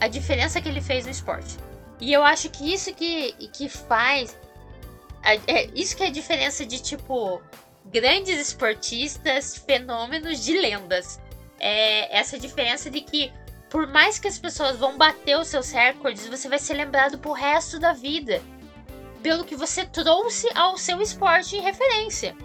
a 0.00 0.08
diferença 0.08 0.60
que 0.60 0.68
ele 0.68 0.80
fez 0.80 1.04
no 1.04 1.10
esporte. 1.10 1.56
E 2.00 2.12
eu 2.12 2.22
acho 2.22 2.48
que 2.50 2.72
isso 2.72 2.94
que, 2.94 3.32
que 3.52 3.68
faz 3.68 4.36
é, 5.46 5.68
isso 5.74 5.96
que 5.96 6.02
é 6.02 6.06
a 6.06 6.12
diferença 6.12 6.64
de, 6.64 6.80
tipo, 6.80 7.42
grandes 7.84 8.38
esportistas, 8.38 9.56
fenômenos 9.56 10.44
de 10.44 10.58
lendas. 10.58 11.20
É 11.58 12.16
essa 12.16 12.38
diferença 12.38 12.90
de 12.90 13.00
que, 13.00 13.32
por 13.68 13.86
mais 13.86 14.18
que 14.18 14.28
as 14.28 14.38
pessoas 14.38 14.76
vão 14.76 14.96
bater 14.96 15.36
os 15.38 15.48
seus 15.48 15.70
recordes, 15.70 16.26
você 16.26 16.48
vai 16.48 16.58
ser 16.58 16.74
lembrado 16.74 17.18
pro 17.18 17.32
resto 17.32 17.78
da 17.78 17.92
vida. 17.92 18.40
Pelo 19.22 19.44
que 19.44 19.56
você 19.56 19.84
trouxe 19.84 20.48
ao 20.54 20.78
seu 20.78 21.00
esporte 21.02 21.56
em 21.56 21.60
referência. 21.60 22.36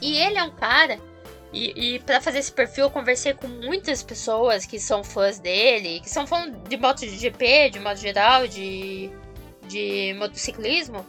E 0.00 0.16
ele 0.16 0.38
é 0.38 0.42
um 0.42 0.50
cara. 0.50 0.98
E, 1.52 1.94
e 1.94 1.98
para 2.00 2.20
fazer 2.20 2.38
esse 2.38 2.52
perfil, 2.52 2.84
eu 2.84 2.90
conversei 2.90 3.34
com 3.34 3.48
muitas 3.48 4.02
pessoas 4.02 4.64
que 4.64 4.78
são 4.78 5.02
fãs 5.02 5.38
dele, 5.38 6.00
que 6.00 6.08
são 6.08 6.26
fãs 6.26 6.52
de 6.68 6.76
moto 6.76 7.00
de 7.00 7.18
GP, 7.18 7.70
de 7.70 7.80
modo 7.80 7.96
geral, 7.96 8.46
de, 8.46 9.10
de 9.66 10.14
motociclismo. 10.14 11.04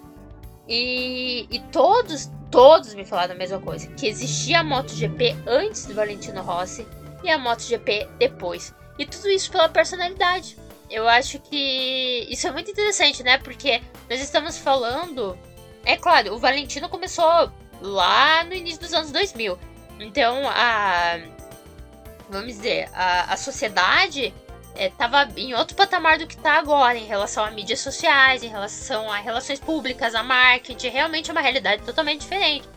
E, 0.67 1.47
e 1.51 1.59
todos, 1.71 2.31
todos 2.49 2.93
me 2.93 3.05
falaram 3.05 3.33
a 3.33 3.37
mesma 3.37 3.59
coisa: 3.59 3.87
que 3.89 4.07
existia 4.07 4.59
a 4.59 4.63
MotoGP 4.63 5.35
antes 5.45 5.85
do 5.85 5.93
Valentino 5.93 6.41
Rossi 6.41 6.87
e 7.23 7.29
a 7.29 7.37
MotoGP 7.37 8.07
depois. 8.17 8.73
E 8.97 9.05
tudo 9.05 9.29
isso 9.29 9.51
pela 9.51 9.69
personalidade. 9.69 10.57
Eu 10.89 11.07
acho 11.07 11.39
que 11.39 12.27
isso 12.29 12.47
é 12.47 12.51
muito 12.51 12.69
interessante, 12.69 13.23
né? 13.23 13.37
Porque 13.37 13.81
nós 14.09 14.19
estamos 14.21 14.57
falando. 14.57 15.37
É 15.85 15.95
claro, 15.97 16.33
o 16.33 16.37
Valentino 16.37 16.89
começou 16.89 17.51
lá 17.81 18.43
no 18.43 18.53
início 18.53 18.81
dos 18.81 18.93
anos 18.93 19.11
2000. 19.11 19.57
Então, 20.01 20.47
a. 20.49 21.19
Vamos 22.29 22.47
dizer, 22.47 22.89
a, 22.93 23.33
a 23.33 23.37
sociedade 23.37 24.33
estava 24.75 25.23
é, 25.23 25.39
em 25.39 25.53
outro 25.53 25.75
patamar 25.75 26.17
do 26.17 26.25
que 26.25 26.35
está 26.35 26.57
agora 26.57 26.97
em 26.97 27.05
relação 27.05 27.43
a 27.43 27.51
mídias 27.51 27.79
sociais, 27.79 28.41
em 28.43 28.47
relação 28.47 29.11
a 29.11 29.17
relações 29.17 29.59
públicas, 29.59 30.15
a 30.15 30.23
marketing. 30.23 30.87
Realmente 30.87 31.29
é 31.29 31.33
uma 31.33 31.41
realidade 31.41 31.83
totalmente 31.83 32.21
diferente. 32.21 32.67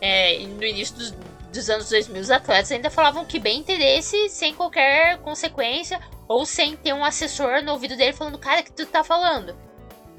É, 0.00 0.38
no 0.40 0.62
início 0.64 0.94
dos, 0.96 1.10
dos, 1.52 1.70
anos 1.70 1.88
2000, 1.88 2.20
os 2.20 2.30
atletas 2.30 2.70
ainda 2.70 2.90
falavam 2.90 3.24
que 3.24 3.38
bem 3.38 3.58
interesse 3.58 4.28
sem 4.28 4.54
qualquer 4.54 5.18
consequência 5.18 5.98
ou 6.28 6.44
sem 6.44 6.76
ter 6.76 6.92
um 6.92 7.04
assessor 7.04 7.62
no 7.62 7.72
ouvido 7.72 7.96
dele 7.96 8.12
falando, 8.12 8.38
cara, 8.38 8.62
que 8.62 8.70
tu 8.70 8.86
tá 8.86 9.02
falando. 9.02 9.56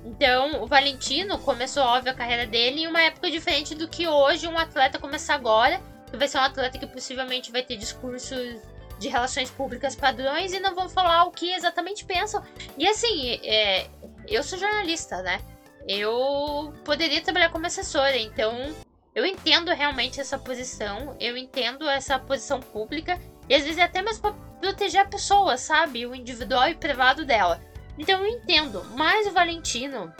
Então, 0.03 0.63
o 0.63 0.67
Valentino 0.67 1.37
começou, 1.39 1.83
óbvio, 1.83 2.11
a 2.11 2.15
carreira 2.15 2.45
dele 2.45 2.81
em 2.81 2.87
uma 2.87 3.01
época 3.01 3.29
diferente 3.29 3.75
do 3.75 3.87
que 3.87 4.07
hoje 4.07 4.47
um 4.47 4.57
atleta 4.57 4.97
começa 4.97 5.33
agora, 5.33 5.79
vai 6.17 6.27
ser 6.27 6.37
um 6.37 6.41
atleta 6.41 6.77
que 6.77 6.87
possivelmente 6.87 7.51
vai 7.51 7.63
ter 7.63 7.77
discursos 7.77 8.59
de 8.99 9.07
relações 9.07 9.49
públicas 9.49 9.95
padrões 9.95 10.51
e 10.51 10.59
não 10.59 10.75
vão 10.75 10.89
falar 10.89 11.23
o 11.23 11.31
que 11.31 11.53
exatamente 11.53 12.03
pensam. 12.05 12.43
E 12.77 12.87
assim, 12.87 13.39
é, 13.43 13.87
eu 14.27 14.43
sou 14.43 14.59
jornalista, 14.59 15.21
né? 15.21 15.39
Eu 15.87 16.73
poderia 16.83 17.21
trabalhar 17.21 17.49
como 17.49 17.65
assessora, 17.65 18.17
então 18.17 18.75
eu 19.15 19.25
entendo 19.25 19.71
realmente 19.71 20.19
essa 20.19 20.37
posição, 20.37 21.15
eu 21.19 21.35
entendo 21.37 21.89
essa 21.89 22.19
posição 22.19 22.59
pública 22.59 23.19
e 23.47 23.55
às 23.55 23.63
vezes 23.63 23.77
é 23.77 23.83
até 23.83 24.01
mesmo 24.01 24.21
para 24.21 24.33
proteger 24.59 25.01
a 25.01 25.05
pessoa, 25.05 25.57
sabe? 25.57 26.05
O 26.05 26.13
individual 26.13 26.67
e 26.67 26.75
privado 26.75 27.25
dela. 27.25 27.61
Então 27.97 28.19
eu 28.21 28.27
entendo, 28.27 28.83
mas 28.95 29.25
o 29.27 29.31
Valentino 29.31 30.13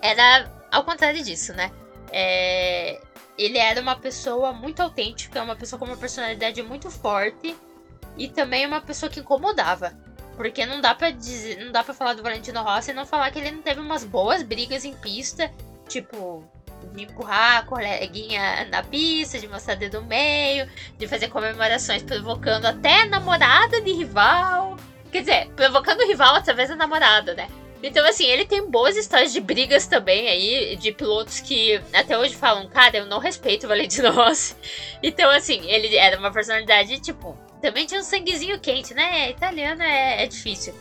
era 0.00 0.50
ao 0.70 0.84
contrário 0.84 1.22
disso, 1.22 1.52
né? 1.54 1.72
É, 2.12 3.00
ele 3.36 3.58
era 3.58 3.80
uma 3.80 3.96
pessoa 3.96 4.52
muito 4.52 4.80
autêntica, 4.80 5.42
uma 5.42 5.56
pessoa 5.56 5.78
com 5.78 5.86
uma 5.86 5.96
personalidade 5.96 6.62
muito 6.62 6.90
forte 6.90 7.54
e 8.16 8.28
também 8.28 8.66
uma 8.66 8.80
pessoa 8.80 9.10
que 9.10 9.20
incomodava. 9.20 9.92
Porque 10.36 10.66
não 10.66 10.80
dá 10.80 10.94
para 10.94 11.10
dizer, 11.10 11.64
não 11.64 11.72
dá 11.72 11.84
para 11.84 11.94
falar 11.94 12.14
do 12.14 12.22
Valentino 12.22 12.62
Rossi 12.62 12.90
e 12.90 12.94
não 12.94 13.06
falar 13.06 13.30
que 13.30 13.38
ele 13.38 13.52
não 13.52 13.62
teve 13.62 13.80
umas 13.80 14.04
boas 14.04 14.42
brigas 14.42 14.84
em 14.84 14.94
pista, 14.94 15.52
tipo 15.88 16.44
de 16.92 17.04
empurrar 17.04 17.58
a 17.58 17.62
coleguinha 17.62 18.66
na 18.70 18.82
pista, 18.82 19.38
de 19.38 19.48
mostrar 19.48 19.74
dedo 19.74 20.00
no 20.00 20.06
meio, 20.06 20.68
de 20.98 21.08
fazer 21.08 21.28
comemorações 21.28 22.02
provocando 22.02 22.66
até 22.66 23.06
namorada 23.06 23.80
de 23.80 23.92
rival. 23.92 24.76
Quer 25.10 25.20
dizer, 25.20 25.48
provocando 25.54 26.00
o 26.00 26.06
rival 26.06 26.34
através 26.34 26.68
da 26.68 26.76
namorada, 26.76 27.34
né? 27.34 27.48
Então, 27.86 28.06
assim, 28.06 28.24
ele 28.24 28.46
tem 28.46 28.66
boas 28.70 28.96
histórias 28.96 29.30
de 29.30 29.42
brigas 29.42 29.86
também 29.86 30.26
aí, 30.26 30.74
de 30.74 30.90
pilotos 30.90 31.40
que 31.40 31.78
até 31.92 32.16
hoje 32.16 32.34
falam, 32.34 32.66
cara, 32.66 32.96
eu 32.96 33.04
não 33.04 33.18
respeito 33.18 33.64
o 33.64 33.68
Valentino 33.68 34.08
Rossi. 34.10 34.56
Então, 35.02 35.30
assim, 35.30 35.60
ele 35.70 35.94
era 35.94 36.18
uma 36.18 36.32
personalidade, 36.32 36.98
tipo, 37.00 37.36
também 37.60 37.84
tinha 37.84 38.00
um 38.00 38.02
sanguezinho 38.02 38.58
quente, 38.58 38.94
né? 38.94 39.28
Italiano 39.28 39.82
é, 39.82 40.24
é 40.24 40.26
difícil. 40.26 40.74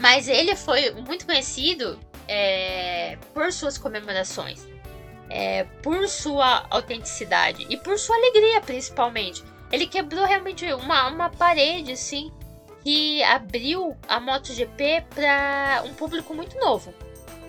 Mas 0.00 0.28
ele 0.28 0.54
foi 0.54 0.92
muito 0.92 1.26
conhecido 1.26 1.98
é, 2.28 3.18
por 3.34 3.52
suas 3.52 3.76
comemorações, 3.76 4.64
é, 5.28 5.64
por 5.82 6.06
sua 6.06 6.66
autenticidade 6.70 7.66
e 7.68 7.76
por 7.76 7.98
sua 7.98 8.14
alegria, 8.14 8.60
principalmente. 8.60 9.42
Ele 9.72 9.88
quebrou 9.88 10.24
realmente 10.24 10.72
uma, 10.72 11.08
uma 11.08 11.30
parede, 11.30 11.90
assim, 11.90 12.30
que 12.84 13.22
abriu 13.24 13.96
a 14.06 14.20
MotoGP 14.20 15.06
para 15.14 15.82
um 15.86 15.94
público 15.94 16.34
muito 16.34 16.56
novo. 16.58 16.92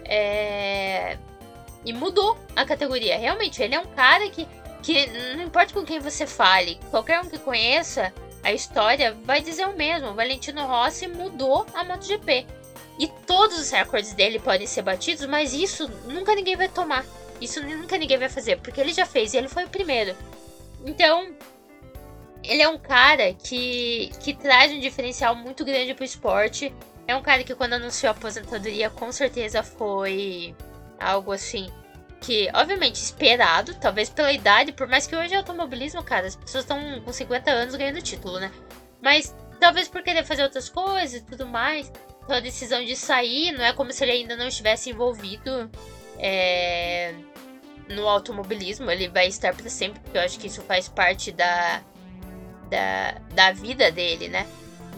É... 0.05 1.17
E 1.83 1.91
mudou 1.93 2.37
a 2.55 2.65
categoria. 2.65 3.17
Realmente, 3.17 3.61
ele 3.61 3.75
é 3.75 3.79
um 3.79 3.85
cara 3.85 4.27
que, 4.29 4.47
que 4.81 5.05
não 5.35 5.43
importa 5.43 5.73
com 5.73 5.83
quem 5.83 5.99
você 5.99 6.25
fale, 6.25 6.79
qualquer 6.89 7.19
um 7.19 7.29
que 7.29 7.37
conheça 7.37 8.13
a 8.41 8.53
história 8.53 9.17
vai 9.23 9.41
dizer 9.41 9.67
o 9.67 9.75
mesmo. 9.75 10.09
O 10.09 10.13
Valentino 10.13 10.65
Rossi 10.65 11.07
mudou 11.07 11.65
a 11.73 11.83
MotoGP. 11.83 12.45
E 12.97 13.07
todos 13.27 13.59
os 13.59 13.71
recordes 13.71 14.13
dele 14.13 14.39
podem 14.39 14.65
ser 14.65 14.83
batidos, 14.83 15.25
mas 15.25 15.53
isso 15.53 15.89
nunca 16.05 16.33
ninguém 16.33 16.55
vai 16.55 16.69
tomar. 16.69 17.05
Isso 17.41 17.61
nunca 17.61 17.97
ninguém 17.97 18.17
vai 18.17 18.29
fazer, 18.29 18.57
porque 18.61 18.79
ele 18.79 18.93
já 18.93 19.05
fez 19.05 19.33
e 19.33 19.37
ele 19.37 19.49
foi 19.49 19.65
o 19.65 19.69
primeiro. 19.69 20.15
Então, 20.85 21.33
ele 22.47 22.61
é 22.61 22.69
um 22.69 22.77
cara 22.77 23.33
que, 23.33 24.11
que 24.21 24.33
traz 24.33 24.71
um 24.71 24.79
diferencial 24.79 25.35
muito 25.35 25.63
grande 25.63 25.93
pro 25.93 26.03
esporte. 26.03 26.73
É 27.07 27.15
um 27.15 27.21
cara 27.21 27.43
que 27.43 27.53
quando 27.53 27.73
anunciou 27.73 28.09
a 28.09 28.11
aposentadoria, 28.15 28.89
com 28.89 29.11
certeza 29.11 29.61
foi 29.61 30.55
algo 30.99 31.31
assim 31.31 31.69
que, 32.21 32.49
obviamente, 32.55 32.95
esperado, 32.95 33.75
talvez 33.75 34.09
pela 34.09 34.31
idade, 34.31 34.71
por 34.71 34.87
mais 34.87 35.05
que 35.05 35.15
hoje 35.15 35.35
é 35.35 35.37
automobilismo, 35.37 36.01
cara, 36.03 36.25
as 36.25 36.35
pessoas 36.35 36.63
estão 36.63 36.99
com 37.01 37.13
50 37.13 37.51
anos 37.51 37.75
ganhando 37.75 38.01
título, 38.01 38.39
né? 38.39 38.51
Mas 38.99 39.35
talvez 39.59 39.87
por 39.87 40.01
querer 40.01 40.25
fazer 40.25 40.41
outras 40.41 40.67
coisas 40.67 41.21
e 41.21 41.23
tudo 41.23 41.45
mais. 41.45 41.91
Então 42.23 42.35
a 42.35 42.39
decisão 42.39 42.83
de 42.83 42.95
sair 42.95 43.51
não 43.51 43.63
é 43.63 43.73
como 43.73 43.91
se 43.91 44.03
ele 44.03 44.13
ainda 44.13 44.35
não 44.35 44.47
estivesse 44.47 44.89
envolvido 44.89 45.69
é, 46.17 47.13
no 47.87 48.07
automobilismo. 48.07 48.89
Ele 48.89 49.07
vai 49.07 49.27
estar 49.27 49.53
para 49.53 49.69
sempre, 49.69 49.99
porque 49.99 50.17
eu 50.17 50.21
acho 50.21 50.39
que 50.39 50.47
isso 50.47 50.63
faz 50.63 50.89
parte 50.89 51.31
da, 51.31 51.83
da, 52.69 53.19
da 53.33 53.51
vida 53.51 53.91
dele, 53.91 54.27
né? 54.27 54.47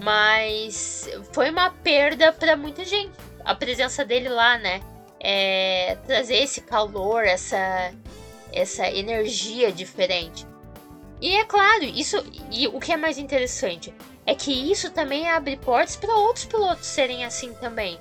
Mas 0.01 1.09
foi 1.33 1.50
uma 1.50 1.71
perda 1.71 2.31
para 2.31 2.55
muita 2.55 2.86
gente. 2.86 3.12
A 3.43 3.55
presença 3.55 4.05
dele 4.05 4.29
lá, 4.29 4.57
né? 4.57 4.81
É, 5.19 5.97
trazer 6.05 6.36
esse 6.36 6.62
calor, 6.62 7.25
essa, 7.25 7.91
essa 8.51 8.88
energia 8.89 9.71
diferente. 9.71 10.45
E 11.19 11.36
é 11.36 11.43
claro, 11.45 11.83
isso 11.83 12.24
e 12.51 12.67
o 12.67 12.79
que 12.79 12.91
é 12.91 12.97
mais 12.97 13.17
interessante 13.17 13.93
é 14.25 14.36
que 14.36 14.51
isso 14.51 14.91
também 14.91 15.27
abre 15.27 15.57
portas 15.57 15.95
para 15.95 16.13
outros 16.13 16.45
pilotos 16.45 16.86
serem 16.86 17.25
assim 17.25 17.53
também. 17.53 18.00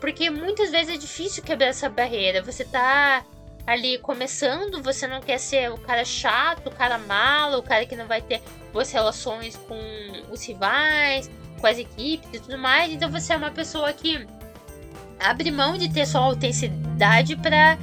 Porque 0.00 0.30
muitas 0.30 0.70
vezes 0.70 0.94
é 0.94 0.98
difícil 0.98 1.42
quebrar 1.42 1.68
essa 1.68 1.88
barreira. 1.88 2.42
Você 2.42 2.64
tá 2.64 3.24
ali 3.66 3.98
começando, 3.98 4.82
você 4.82 5.06
não 5.06 5.20
quer 5.20 5.38
ser 5.38 5.70
o 5.72 5.78
cara 5.78 6.04
chato, 6.04 6.68
o 6.68 6.70
cara 6.70 6.98
malo, 6.98 7.58
o 7.58 7.62
cara 7.62 7.84
que 7.84 7.96
não 7.96 8.06
vai 8.06 8.22
ter 8.22 8.40
boas 8.72 8.90
relações 8.92 9.56
com 9.56 9.76
os 10.30 10.44
rivais, 10.44 11.28
com 11.60 11.66
as 11.66 11.78
equipes 11.78 12.28
e 12.32 12.40
tudo 12.40 12.56
mais. 12.56 12.92
Então 12.92 13.10
você 13.10 13.32
é 13.32 13.36
uma 13.36 13.50
pessoa 13.50 13.92
que 13.92 14.26
abre 15.18 15.50
mão 15.50 15.76
de 15.76 15.92
ter 15.92 16.06
sua 16.06 16.20
autenticidade 16.20 17.36
pra. 17.36 17.76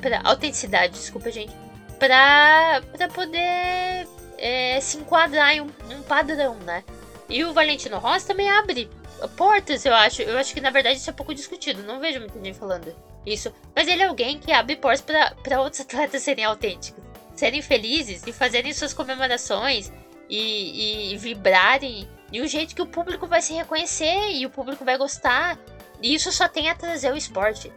pra 0.00 0.20
autenticidade, 0.24 0.92
desculpa, 0.92 1.30
gente. 1.30 1.52
Pra, 1.98 2.82
pra 2.92 3.08
poder 3.08 4.06
é, 4.38 4.78
se 4.80 4.98
enquadrar 4.98 5.54
em 5.54 5.60
um, 5.60 5.70
um 5.90 6.02
padrão, 6.02 6.56
né? 6.56 6.84
E 7.28 7.44
o 7.44 7.54
Valentino 7.54 7.98
Rossi 7.98 8.26
também 8.26 8.50
abre 8.50 8.90
portas, 9.36 9.84
eu 9.86 9.94
acho. 9.94 10.20
Eu 10.20 10.36
acho 10.36 10.52
que 10.52 10.60
na 10.60 10.70
verdade 10.70 10.98
isso 10.98 11.08
é 11.08 11.12
pouco 11.12 11.34
discutido. 11.34 11.82
Não 11.84 12.00
vejo 12.00 12.18
muita 12.18 12.38
gente 12.42 12.58
falando 12.58 12.94
isso. 13.24 13.52
Mas 13.74 13.88
ele 13.88 14.02
é 14.02 14.06
alguém 14.06 14.38
que 14.38 14.52
abre 14.52 14.76
portas 14.76 15.04
para 15.42 15.60
outros 15.60 15.80
atletas 15.80 16.22
serem 16.22 16.44
autênticos, 16.44 17.02
serem 17.34 17.62
felizes 17.62 18.26
e 18.26 18.32
fazerem 18.32 18.72
suas 18.72 18.92
comemorações 18.92 19.92
e, 20.28 21.12
e 21.12 21.16
vibrarem 21.16 22.08
de 22.30 22.40
um 22.40 22.46
jeito 22.46 22.74
que 22.74 22.82
o 22.82 22.86
público 22.86 23.26
vai 23.26 23.42
se 23.42 23.52
reconhecer 23.52 24.32
e 24.32 24.46
o 24.46 24.50
público 24.50 24.84
vai 24.84 24.96
gostar. 24.96 25.58
E 26.00 26.14
isso 26.14 26.32
só 26.32 26.48
tem 26.48 26.68
a 26.68 26.74
trazer 26.74 27.12
o 27.12 27.16
esporte. 27.16 27.72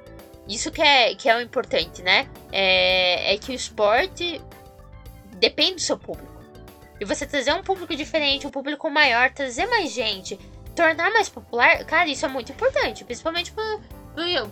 Isso 0.47 0.71
que 0.71 0.81
é, 0.81 1.13
que 1.15 1.29
é 1.29 1.35
o 1.35 1.41
importante, 1.41 2.01
né? 2.01 2.29
É, 2.51 3.33
é 3.33 3.37
que 3.37 3.51
o 3.51 3.55
esporte 3.55 4.41
depende 5.37 5.75
do 5.75 5.81
seu 5.81 5.97
público. 5.97 6.33
E 6.99 7.05
você 7.05 7.25
trazer 7.25 7.53
um 7.53 7.61
público 7.61 7.95
diferente, 7.95 8.47
um 8.47 8.51
público 8.51 8.89
maior, 8.89 9.31
trazer 9.31 9.65
mais 9.65 9.91
gente, 9.91 10.39
tornar 10.75 11.11
mais 11.11 11.27
popular, 11.27 11.83
cara, 11.85 12.07
isso 12.07 12.25
é 12.25 12.29
muito 12.29 12.51
importante. 12.51 13.03
Principalmente 13.03 13.51
para 13.51 13.79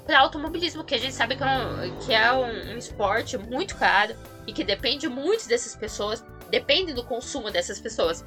para 0.05 0.19
automobilismo, 0.19 0.83
que 0.83 0.95
a 0.95 0.97
gente 0.97 1.13
sabe 1.13 1.35
que 1.35 1.43
é, 1.43 1.47
um, 1.47 1.97
que 1.99 2.13
é 2.13 2.31
um, 2.33 2.73
um, 2.73 2.77
esporte 2.77 3.37
muito 3.37 3.75
caro 3.75 4.15
e 4.45 4.51
que 4.51 4.63
depende 4.63 5.07
muito 5.07 5.47
dessas 5.47 5.75
pessoas, 5.75 6.23
depende 6.49 6.93
do 6.93 7.03
consumo 7.03 7.49
dessas 7.49 7.79
pessoas. 7.79 8.25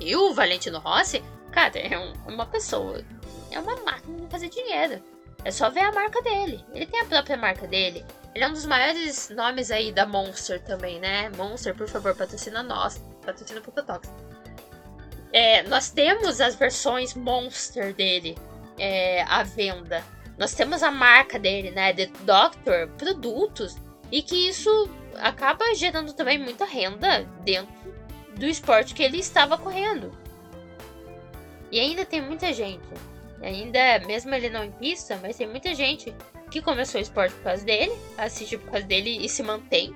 E 0.00 0.16
o 0.16 0.34
Valentino 0.34 0.78
Rossi, 0.78 1.22
cara, 1.52 1.78
é 1.78 1.98
um, 1.98 2.12
uma 2.26 2.46
pessoa, 2.46 3.04
é 3.50 3.60
uma 3.60 3.76
máquina 3.76 4.18
de 4.20 4.30
fazer 4.30 4.48
dinheiro. 4.48 5.02
É 5.44 5.50
só 5.50 5.70
ver 5.70 5.80
a 5.80 5.92
marca 5.92 6.20
dele. 6.20 6.64
Ele 6.74 6.86
tem 6.86 7.00
a 7.00 7.04
própria 7.04 7.36
marca 7.36 7.66
dele. 7.66 8.04
Ele 8.34 8.44
é 8.44 8.48
um 8.48 8.52
dos 8.52 8.66
maiores 8.66 9.30
nomes 9.30 9.70
aí 9.70 9.90
da 9.90 10.06
Monster 10.06 10.60
também, 10.62 11.00
né? 11.00 11.30
Monster, 11.30 11.74
por 11.74 11.88
favor, 11.88 12.14
patrocina 12.14 12.62
nós. 12.62 13.00
Patrocina 13.24 13.60
o 13.60 13.62
Pocotox. 13.62 14.08
É, 15.32 15.62
nós 15.62 15.90
temos 15.90 16.40
as 16.40 16.54
versões 16.54 17.14
Monster 17.14 17.94
dele 17.94 18.36
é, 18.78 19.22
à 19.22 19.42
venda 19.42 20.04
nós 20.40 20.54
temos 20.54 20.82
a 20.82 20.90
marca 20.90 21.38
dele, 21.38 21.70
né, 21.70 21.92
The 21.92 22.06
Doctor, 22.22 22.88
produtos, 22.96 23.76
e 24.10 24.22
que 24.22 24.48
isso 24.48 24.88
acaba 25.16 25.74
gerando 25.74 26.14
também 26.14 26.38
muita 26.38 26.64
renda 26.64 27.24
dentro 27.44 27.74
do 28.38 28.46
esporte 28.46 28.94
que 28.94 29.02
ele 29.02 29.18
estava 29.18 29.58
correndo. 29.58 30.10
E 31.70 31.78
ainda 31.78 32.06
tem 32.06 32.22
muita 32.22 32.54
gente, 32.54 32.88
ainda 33.42 33.98
mesmo 34.06 34.34
ele 34.34 34.48
não 34.48 34.64
em 34.64 34.72
pista, 34.72 35.18
mas 35.20 35.36
tem 35.36 35.46
muita 35.46 35.74
gente 35.74 36.14
que 36.50 36.62
começou 36.62 36.98
o 36.98 37.02
esporte 37.02 37.34
por 37.34 37.44
causa 37.44 37.62
dele, 37.62 37.92
assiste 38.16 38.56
por 38.56 38.70
causa 38.70 38.86
dele 38.86 39.22
e 39.22 39.28
se 39.28 39.42
mantém, 39.42 39.94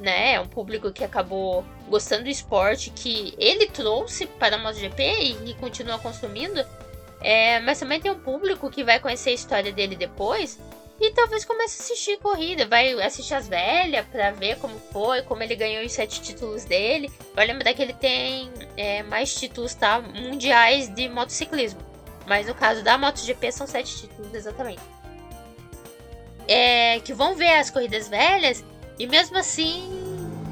né? 0.00 0.32
É 0.32 0.40
um 0.40 0.48
público 0.48 0.90
que 0.90 1.04
acabou 1.04 1.64
gostando 1.88 2.24
do 2.24 2.30
esporte 2.30 2.90
que 2.90 3.32
ele 3.38 3.68
trouxe 3.68 4.26
para 4.26 4.56
a 4.56 4.58
MotoGP 4.58 5.02
e, 5.02 5.50
e 5.50 5.54
continua 5.54 6.00
consumindo. 6.00 6.66
É, 7.20 7.60
mas 7.60 7.78
também 7.78 8.00
tem 8.00 8.10
um 8.10 8.18
público 8.18 8.70
que 8.70 8.84
vai 8.84 9.00
conhecer 9.00 9.30
a 9.30 9.34
história 9.34 9.72
dele 9.72 9.96
depois 9.96 10.58
e 11.00 11.12
talvez 11.12 11.44
comece 11.44 11.80
a 11.80 11.84
assistir 11.84 12.18
corrida, 12.18 12.66
vai 12.66 12.92
assistir 13.00 13.34
as 13.34 13.48
velhas 13.48 14.04
para 14.06 14.32
ver 14.32 14.58
como 14.58 14.76
foi, 14.92 15.22
como 15.22 15.42
ele 15.42 15.54
ganhou 15.54 15.84
os 15.84 15.92
sete 15.92 16.20
títulos 16.20 16.64
dele. 16.64 17.10
Vai 17.34 17.46
lembrar 17.46 17.72
que 17.72 17.82
ele 17.82 17.92
tem 17.92 18.50
é, 18.76 19.02
mais 19.04 19.32
títulos 19.34 19.74
tá, 19.74 20.00
mundiais 20.00 20.92
de 20.92 21.08
motociclismo, 21.08 21.80
mas 22.26 22.48
no 22.48 22.54
caso 22.54 22.82
da 22.82 22.98
MotoGP 22.98 23.52
são 23.52 23.66
sete 23.66 23.96
títulos 23.96 24.34
exatamente. 24.34 24.82
É, 26.48 26.98
que 27.00 27.12
vão 27.12 27.36
ver 27.36 27.54
as 27.58 27.70
corridas 27.70 28.08
velhas 28.08 28.64
e 28.98 29.06
mesmo 29.06 29.38
assim, 29.38 29.86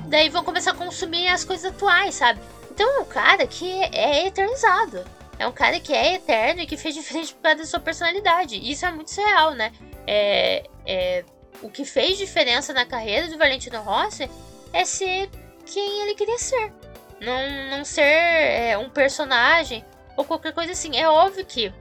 daí 0.07 0.29
vão 0.29 0.45
começar 0.45 0.73
a 0.73 0.75
consumir 0.75 1.27
as 1.27 1.43
coisas 1.43 1.73
atuais, 1.73 2.15
sabe? 2.15 2.41
Então 2.71 2.99
é 2.99 3.01
um 3.01 3.05
cara 3.05 3.47
que 3.47 3.69
é 3.93 4.27
eternizado. 4.27 5.05
É 5.39 5.47
um 5.47 5.53
cara 5.53 5.79
que 5.79 5.93
é 5.93 6.15
eterno 6.15 6.63
e 6.63 6.67
que 6.67 6.77
fez 6.77 6.95
diferente 6.95 7.35
por 7.35 7.43
causa 7.43 7.59
da 7.59 7.67
sua 7.67 7.81
personalidade. 7.81 8.57
Isso 8.57 8.87
é 8.87 8.91
muito 8.91 9.15
real, 9.15 9.53
né? 9.53 9.73
É, 10.07 10.65
é, 10.87 11.25
o 11.63 11.71
que 11.71 11.85
fez 11.85 12.17
diferença 12.17 12.73
na 12.73 12.87
carreira 12.87 13.29
do 13.29 13.37
Valentino 13.37 13.81
Rossi 13.83 14.31
é 14.73 14.85
ser 14.85 15.29
quem 15.67 16.03
ele 16.03 16.15
queria 16.15 16.39
ser. 16.39 16.73
Não, 17.21 17.77
não 17.79 17.85
ser 17.85 18.03
é, 18.03 18.79
um 18.79 18.89
personagem 18.89 19.85
ou 20.17 20.25
qualquer 20.25 20.53
coisa 20.53 20.73
assim. 20.73 20.97
É 20.97 21.09
óbvio 21.09 21.45
que 21.45 21.73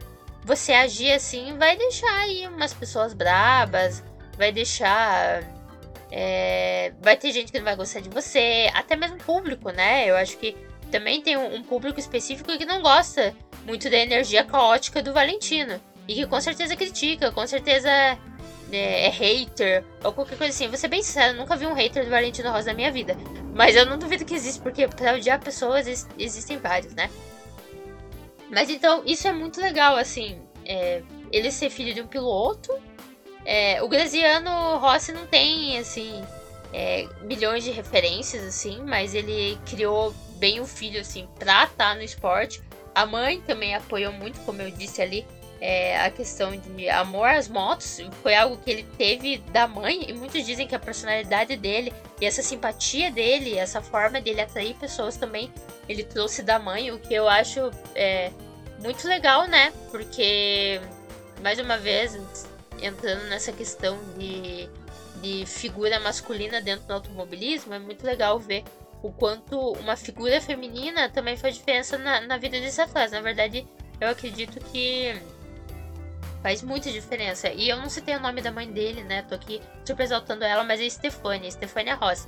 você 0.43 0.73
agir 0.73 1.11
assim 1.11 1.57
vai 1.57 1.75
deixar 1.75 2.13
aí 2.21 2.47
umas 2.47 2.73
pessoas 2.73 3.13
brabas, 3.13 4.03
vai 4.37 4.51
deixar. 4.51 5.43
É, 6.11 6.93
vai 7.01 7.17
ter 7.17 7.31
gente 7.31 7.51
que 7.51 7.57
não 7.57 7.65
vai 7.65 7.75
gostar 7.75 7.99
de 7.99 8.09
você, 8.09 8.69
até 8.73 8.95
mesmo 8.95 9.17
público, 9.17 9.71
né? 9.71 10.09
Eu 10.09 10.15
acho 10.15 10.37
que 10.37 10.55
também 10.91 11.21
tem 11.21 11.35
um, 11.35 11.55
um 11.55 11.63
público 11.63 11.99
específico 11.99 12.57
que 12.57 12.65
não 12.65 12.81
gosta 12.81 13.35
muito 13.65 13.89
da 13.89 13.97
energia 13.97 14.43
caótica 14.43 15.01
do 15.01 15.13
Valentino. 15.13 15.79
E 16.07 16.13
que 16.13 16.27
com 16.27 16.39
certeza 16.39 16.75
critica, 16.75 17.31
com 17.31 17.45
certeza 17.47 17.89
é, 18.71 19.07
é 19.07 19.09
hater, 19.09 19.83
ou 20.03 20.13
qualquer 20.13 20.37
coisa 20.37 20.53
assim. 20.53 20.67
Vou 20.67 20.77
ser 20.77 20.87
bem 20.87 21.01
sincero, 21.01 21.37
nunca 21.37 21.55
vi 21.55 21.65
um 21.65 21.73
hater 21.73 22.03
do 22.05 22.11
Valentino 22.11 22.51
Rosa 22.51 22.67
na 22.67 22.73
minha 22.73 22.91
vida. 22.91 23.17
Mas 23.53 23.75
eu 23.75 23.85
não 23.85 23.97
duvido 23.97 24.25
que 24.25 24.35
existe, 24.35 24.61
porque 24.61 24.87
pra 24.87 25.15
odiar 25.15 25.39
pessoas 25.39 26.07
existem 26.17 26.57
vários, 26.57 26.93
né? 26.93 27.09
Mas 28.49 28.69
então, 28.69 29.01
isso 29.05 29.27
é 29.27 29.33
muito 29.33 29.59
legal, 29.59 29.95
assim. 29.97 30.39
É, 30.65 31.01
ele 31.31 31.51
ser 31.51 31.69
filho 31.69 31.93
de 31.93 32.01
um 32.01 32.07
piloto. 32.07 32.71
É, 33.43 33.81
o 33.81 33.87
Graziano 33.87 34.77
Rossi 34.77 35.11
não 35.11 35.25
tem, 35.27 35.77
assim, 35.77 36.23
é, 36.73 37.07
milhões 37.21 37.63
de 37.63 37.71
referências, 37.71 38.43
assim, 38.43 38.81
mas 38.83 39.13
ele 39.13 39.57
criou 39.65 40.13
bem 40.37 40.59
o 40.59 40.65
filho, 40.65 40.99
assim, 40.99 41.27
pra 41.37 41.63
estar 41.63 41.75
tá 41.75 41.95
no 41.95 42.01
esporte. 42.01 42.61
A 42.95 43.05
mãe 43.05 43.41
também 43.41 43.75
apoiou 43.75 44.13
muito, 44.13 44.39
como 44.45 44.61
eu 44.61 44.71
disse 44.71 45.01
ali, 45.01 45.27
é, 45.59 45.99
a 45.99 46.09
questão 46.09 46.55
de 46.55 46.89
amor 46.89 47.27
às 47.27 47.49
motos. 47.49 47.99
Foi 48.23 48.33
algo 48.33 48.57
que 48.57 48.71
ele 48.71 48.83
teve 48.97 49.37
da 49.51 49.67
mãe, 49.67 50.09
e 50.09 50.13
muitos 50.13 50.45
dizem 50.45 50.65
que 50.65 50.73
a 50.73 50.79
personalidade 50.79 51.57
dele 51.57 51.93
e 52.21 52.25
essa 52.25 52.41
simpatia 52.41 53.11
dele, 53.11 53.57
essa 53.57 53.81
forma 53.81 54.21
dele 54.21 54.39
atrair 54.39 54.75
pessoas 54.75 55.17
também, 55.17 55.51
ele 55.89 56.03
trouxe 56.03 56.41
da 56.41 56.57
mãe, 56.57 56.89
o 56.91 56.97
que 56.97 57.13
eu 57.13 57.27
acho 57.27 57.69
é, 57.93 58.31
muito 58.79 59.05
legal, 59.07 59.45
né? 59.45 59.73
Porque, 59.91 60.79
mais 61.41 61.59
uma 61.59 61.77
vez, 61.77 62.17
entrando 62.81 63.23
nessa 63.27 63.51
questão 63.51 63.99
de, 64.17 64.69
de 65.21 65.45
figura 65.45 65.99
masculina 65.99 66.61
dentro 66.61 66.85
do 66.85 66.93
automobilismo, 66.93 67.73
é 67.73 67.79
muito 67.79 68.05
legal 68.05 68.39
ver 68.39 68.63
o 69.05 69.11
quanto 69.11 69.73
uma 69.73 69.95
figura 69.95 70.41
feminina 70.41 71.07
também 71.09 71.37
faz 71.37 71.55
diferença 71.55 71.95
na, 71.95 72.21
na 72.21 72.37
vida 72.37 72.59
desses 72.59 72.79
atletas. 72.79 73.11
Na 73.11 73.21
verdade, 73.21 73.67
eu 74.01 74.09
acredito 74.09 74.59
que 74.71 75.15
faz 76.41 76.63
muita 76.63 76.91
diferença. 76.91 77.49
E 77.49 77.69
eu 77.69 77.77
não 77.77 77.87
citei 77.87 78.15
o 78.15 78.19
nome 78.19 78.41
da 78.41 78.51
mãe 78.51 78.71
dele, 78.71 79.03
né? 79.03 79.21
Tô 79.21 79.35
aqui 79.35 79.61
super 79.85 80.03
exaltando 80.03 80.43
ela, 80.43 80.63
mas 80.63 80.81
é 80.81 80.89
Stefania, 80.89 81.51
Stefania 81.51 81.93
Rossi. 81.93 82.27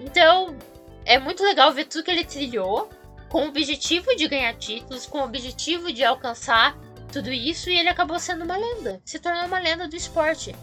Então, 0.00 0.56
é 1.04 1.20
muito 1.20 1.44
legal 1.44 1.72
ver 1.72 1.84
tudo 1.84 2.02
que 2.02 2.10
ele 2.10 2.24
trilhou 2.24 2.90
com 3.28 3.44
o 3.44 3.48
objetivo 3.48 4.14
de 4.16 4.26
ganhar 4.26 4.54
títulos, 4.54 5.06
com 5.06 5.18
o 5.18 5.24
objetivo 5.24 5.92
de 5.92 6.02
alcançar 6.02 6.76
tudo 7.12 7.32
isso, 7.32 7.70
e 7.70 7.78
ele 7.78 7.88
acabou 7.88 8.18
sendo 8.18 8.44
uma 8.44 8.56
lenda, 8.56 9.00
se 9.04 9.20
tornou 9.20 9.44
uma 9.44 9.60
lenda 9.60 9.86
do 9.86 9.94
esporte. 9.94 10.54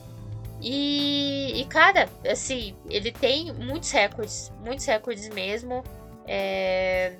E, 0.64 1.60
e 1.60 1.66
cara, 1.66 2.08
assim, 2.26 2.74
ele 2.90 3.12
tem 3.12 3.52
muitos 3.52 3.92
recordes, 3.92 4.50
muitos 4.64 4.86
recordes 4.86 5.28
mesmo. 5.28 5.84
É, 6.26 7.18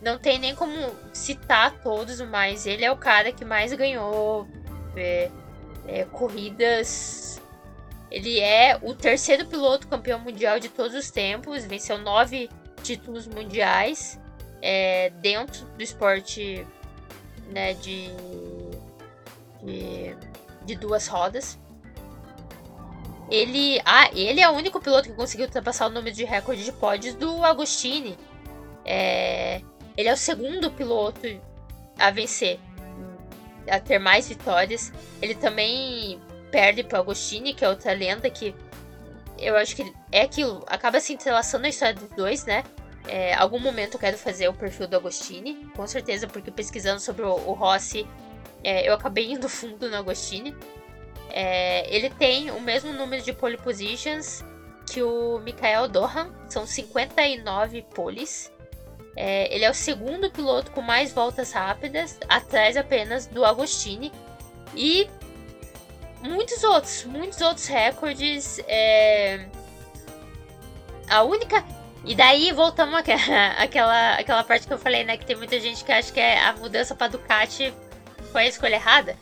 não 0.00 0.18
tem 0.18 0.38
nem 0.38 0.54
como 0.54 0.74
citar 1.12 1.82
todos, 1.82 2.18
mas 2.22 2.66
ele 2.66 2.86
é 2.86 2.90
o 2.90 2.96
cara 2.96 3.32
que 3.32 3.44
mais 3.44 3.70
ganhou 3.74 4.48
é, 4.96 5.30
é, 5.86 6.04
corridas. 6.04 7.38
Ele 8.10 8.40
é 8.40 8.78
o 8.80 8.94
terceiro 8.94 9.44
piloto 9.44 9.88
campeão 9.88 10.18
mundial 10.18 10.58
de 10.58 10.70
todos 10.70 10.94
os 10.96 11.10
tempos, 11.10 11.66
venceu 11.66 11.98
nove 11.98 12.48
títulos 12.82 13.26
mundiais 13.26 14.18
é, 14.62 15.10
dentro 15.20 15.66
do 15.66 15.82
esporte 15.82 16.66
né, 17.50 17.74
de, 17.74 18.08
de, 19.62 20.16
de, 20.64 20.76
duas 20.76 21.06
rodas. 21.08 21.58
Ele, 23.30 23.80
ah, 23.84 24.08
ele 24.12 24.40
é 24.40 24.48
o 24.48 24.52
único 24.52 24.80
piloto 24.80 25.08
que 25.08 25.14
conseguiu 25.14 25.46
ultrapassar 25.46 25.86
o 25.86 25.90
número 25.90 26.14
de 26.14 26.24
recorde 26.24 26.64
de 26.64 26.72
pódios 26.72 27.14
do 27.14 27.44
Agostini. 27.44 28.16
É, 28.84 29.60
ele 29.96 30.08
é 30.08 30.12
o 30.12 30.16
segundo 30.16 30.70
piloto 30.70 31.20
a 31.98 32.10
vencer, 32.10 32.60
a 33.68 33.80
ter 33.80 33.98
mais 33.98 34.28
vitórias. 34.28 34.92
Ele 35.20 35.34
também 35.34 36.20
perde 36.50 36.84
para 36.84 36.98
o 36.98 37.02
Agostini, 37.02 37.52
que 37.52 37.64
é 37.64 37.68
outra 37.68 37.92
lenda 37.92 38.30
que 38.30 38.54
eu 39.38 39.56
acho 39.56 39.76
que 39.76 39.92
é 40.10 40.22
aquilo, 40.22 40.64
acaba 40.66 41.00
se 41.00 41.12
entrelaçando 41.12 41.66
a 41.66 41.68
história 41.68 41.94
dos 41.94 42.08
dois, 42.10 42.44
né? 42.44 42.64
É, 43.08 43.34
algum 43.34 43.58
momento 43.58 43.94
eu 43.94 44.00
quero 44.00 44.18
fazer 44.18 44.48
o 44.48 44.54
perfil 44.54 44.88
do 44.88 44.96
Agostini, 44.96 45.70
com 45.76 45.86
certeza, 45.86 46.26
porque 46.26 46.50
pesquisando 46.50 47.00
sobre 47.00 47.22
o, 47.22 47.32
o 47.32 47.52
Rossi, 47.52 48.06
é, 48.64 48.88
eu 48.88 48.94
acabei 48.94 49.30
indo 49.30 49.48
fundo 49.50 49.88
no 49.88 49.96
Agostini. 49.96 50.56
É, 51.38 51.94
ele 51.94 52.08
tem 52.08 52.50
o 52.50 52.58
mesmo 52.58 52.94
número 52.94 53.22
de 53.22 53.30
pole 53.30 53.58
positions 53.58 54.42
que 54.90 55.02
o 55.02 55.38
Michael 55.40 55.86
Dohan, 55.86 56.32
são 56.48 56.66
59 56.66 57.82
poles. 57.94 58.50
É, 59.14 59.54
ele 59.54 59.62
é 59.62 59.70
o 59.70 59.74
segundo 59.74 60.30
piloto 60.30 60.70
com 60.70 60.80
mais 60.80 61.12
voltas 61.12 61.52
rápidas, 61.52 62.18
atrás 62.26 62.74
apenas 62.74 63.26
do 63.26 63.44
Agostini. 63.44 64.10
E 64.74 65.06
muitos 66.22 66.64
outros, 66.64 67.04
muitos 67.04 67.38
outros 67.42 67.66
recordes. 67.66 68.58
É... 68.66 69.46
A 71.10 71.22
única 71.22 71.62
e 72.02 72.14
daí 72.14 72.50
voltamos 72.50 72.94
àquela, 72.94 74.14
àquela 74.18 74.42
parte 74.42 74.66
que 74.66 74.72
eu 74.72 74.78
falei, 74.78 75.04
né? 75.04 75.18
Que 75.18 75.26
tem 75.26 75.36
muita 75.36 75.60
gente 75.60 75.84
que 75.84 75.92
acha 75.92 76.10
que 76.10 76.18
é 76.18 76.42
a 76.42 76.54
mudança 76.54 76.94
para 76.94 77.08
Ducati 77.08 77.74
foi 78.32 78.44
a 78.44 78.48
escolha 78.48 78.76
errada. 78.76 79.18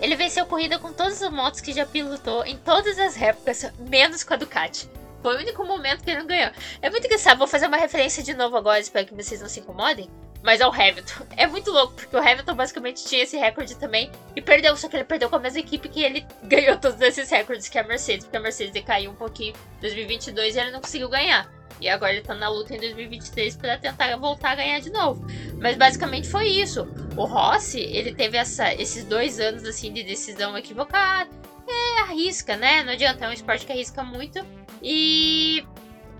Ele 0.00 0.16
venceu 0.16 0.44
corrida 0.46 0.78
com 0.78 0.92
todas 0.92 1.22
as 1.22 1.30
motos 1.30 1.60
que 1.60 1.72
já 1.72 1.86
pilotou 1.86 2.44
em 2.44 2.56
todas 2.56 2.98
as 2.98 3.20
épocas, 3.20 3.72
menos 3.78 4.24
com 4.24 4.34
a 4.34 4.36
Ducati. 4.36 4.88
Foi 5.22 5.36
o 5.36 5.38
único 5.38 5.64
momento 5.64 6.04
que 6.04 6.10
ele 6.10 6.20
não 6.20 6.26
ganhou. 6.26 6.50
É 6.82 6.90
muito 6.90 7.06
engraçado, 7.06 7.38
vou 7.38 7.46
fazer 7.46 7.66
uma 7.66 7.78
referência 7.78 8.22
de 8.22 8.34
novo 8.34 8.56
agora, 8.56 8.78
espero 8.78 9.06
que 9.06 9.14
vocês 9.14 9.40
não 9.40 9.48
se 9.48 9.60
incomodem. 9.60 10.10
Mas 10.42 10.60
ao 10.60 10.70
Hamilton. 10.70 11.24
É 11.36 11.46
muito 11.46 11.70
louco, 11.70 11.94
porque 11.94 12.14
o 12.14 12.18
Hamilton 12.18 12.54
basicamente 12.54 13.04
tinha 13.04 13.22
esse 13.22 13.36
recorde 13.36 13.74
também 13.76 14.10
e 14.36 14.42
perdeu, 14.42 14.76
só 14.76 14.88
que 14.88 14.96
ele 14.96 15.04
perdeu 15.04 15.30
com 15.30 15.36
a 15.36 15.38
mesma 15.38 15.60
equipe 15.60 15.88
que 15.88 16.04
ele 16.04 16.26
ganhou 16.44 16.76
todos 16.76 17.00
esses 17.00 17.30
recordes, 17.30 17.68
que 17.68 17.78
é 17.78 17.80
a 17.80 17.84
Mercedes, 17.84 18.24
porque 18.24 18.36
a 18.36 18.40
Mercedes 18.40 18.72
decaiu 18.72 19.10
um 19.10 19.14
pouquinho 19.14 19.54
em 19.78 19.80
2022 19.80 20.54
e 20.54 20.60
ele 20.60 20.70
não 20.70 20.80
conseguiu 20.82 21.08
ganhar. 21.08 21.50
E 21.80 21.88
agora 21.88 22.12
ele 22.12 22.22
tá 22.22 22.34
na 22.34 22.48
luta 22.48 22.74
em 22.74 22.78
2023 22.78 23.56
para 23.56 23.76
tentar 23.78 24.16
voltar 24.16 24.50
a 24.50 24.54
ganhar 24.54 24.80
de 24.80 24.90
novo. 24.90 25.26
Mas 25.60 25.76
basicamente 25.76 26.28
foi 26.28 26.48
isso. 26.48 26.86
O 27.16 27.24
Rossi, 27.24 27.80
ele 27.80 28.14
teve 28.14 28.36
essa, 28.36 28.72
esses 28.74 29.04
dois 29.04 29.40
anos 29.40 29.64
assim 29.64 29.92
de 29.92 30.02
decisão 30.02 30.56
equivocada. 30.56 31.30
É, 31.66 32.00
arrisca, 32.02 32.56
né? 32.56 32.82
Não 32.82 32.92
adianta, 32.92 33.24
é 33.24 33.28
um 33.28 33.32
esporte 33.32 33.66
que 33.66 33.72
arrisca 33.72 34.02
muito. 34.02 34.44
E 34.82 35.64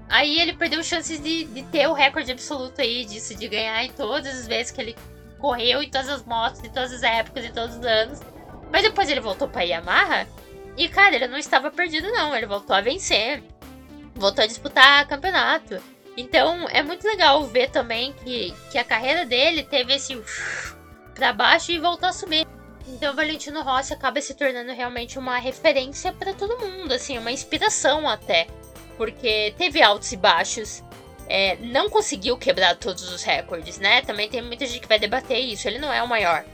aí 0.08 0.40
ele 0.40 0.54
perdeu 0.54 0.82
chances 0.82 1.22
de, 1.22 1.44
de 1.44 1.62
ter 1.64 1.86
o 1.86 1.92
recorde 1.92 2.32
absoluto 2.32 2.80
aí 2.80 3.04
disso, 3.04 3.34
de 3.34 3.48
ganhar 3.48 3.84
em 3.84 3.90
todas 3.92 4.26
as 4.26 4.46
vezes 4.46 4.72
que 4.72 4.80
ele 4.80 4.96
correu, 5.38 5.82
em 5.82 5.90
todas 5.90 6.08
as 6.08 6.24
motos, 6.24 6.64
em 6.64 6.70
todas 6.70 6.92
as 6.92 7.02
épocas, 7.02 7.44
em 7.44 7.52
todos 7.52 7.76
os 7.76 7.84
anos. 7.84 8.20
Mas 8.72 8.82
depois 8.82 9.08
ele 9.08 9.20
voltou 9.20 9.46
pra 9.46 9.62
Yamaha. 9.62 10.26
E, 10.76 10.88
cara, 10.88 11.14
ele 11.14 11.28
não 11.28 11.38
estava 11.38 11.70
perdido, 11.70 12.10
não. 12.10 12.34
Ele 12.34 12.46
voltou 12.46 12.74
a 12.74 12.80
vencer 12.80 13.42
voltou 14.14 14.44
a 14.44 14.46
disputar 14.46 15.06
campeonato. 15.08 15.80
Então 16.16 16.68
é 16.68 16.82
muito 16.82 17.06
legal 17.06 17.42
ver 17.44 17.70
também 17.70 18.12
que, 18.12 18.54
que 18.70 18.78
a 18.78 18.84
carreira 18.84 19.26
dele 19.26 19.62
teve 19.64 19.94
esse 19.94 20.16
para 21.14 21.32
baixo 21.32 21.72
e 21.72 21.78
voltou 21.78 22.08
a 22.08 22.12
subir. 22.12 22.46
Então 22.86 23.14
Valentino 23.14 23.62
Rossi 23.62 23.92
acaba 23.92 24.20
se 24.20 24.34
tornando 24.34 24.72
realmente 24.72 25.18
uma 25.18 25.38
referência 25.38 26.12
para 26.12 26.34
todo 26.34 26.58
mundo, 26.58 26.92
assim, 26.92 27.18
uma 27.18 27.32
inspiração 27.32 28.08
até, 28.08 28.46
porque 28.96 29.54
teve 29.56 29.82
altos 29.82 30.12
e 30.12 30.16
baixos. 30.16 30.82
É, 31.26 31.56
não 31.56 31.88
conseguiu 31.88 32.36
quebrar 32.36 32.76
todos 32.76 33.10
os 33.10 33.22
recordes, 33.22 33.78
né? 33.78 34.02
Também 34.02 34.28
tem 34.28 34.42
muita 34.42 34.66
gente 34.66 34.80
que 34.80 34.88
vai 34.88 34.98
debater 34.98 35.38
isso. 35.38 35.66
Ele 35.66 35.78
não 35.78 35.90
é 35.90 36.02
o 36.02 36.08
maior, 36.08 36.44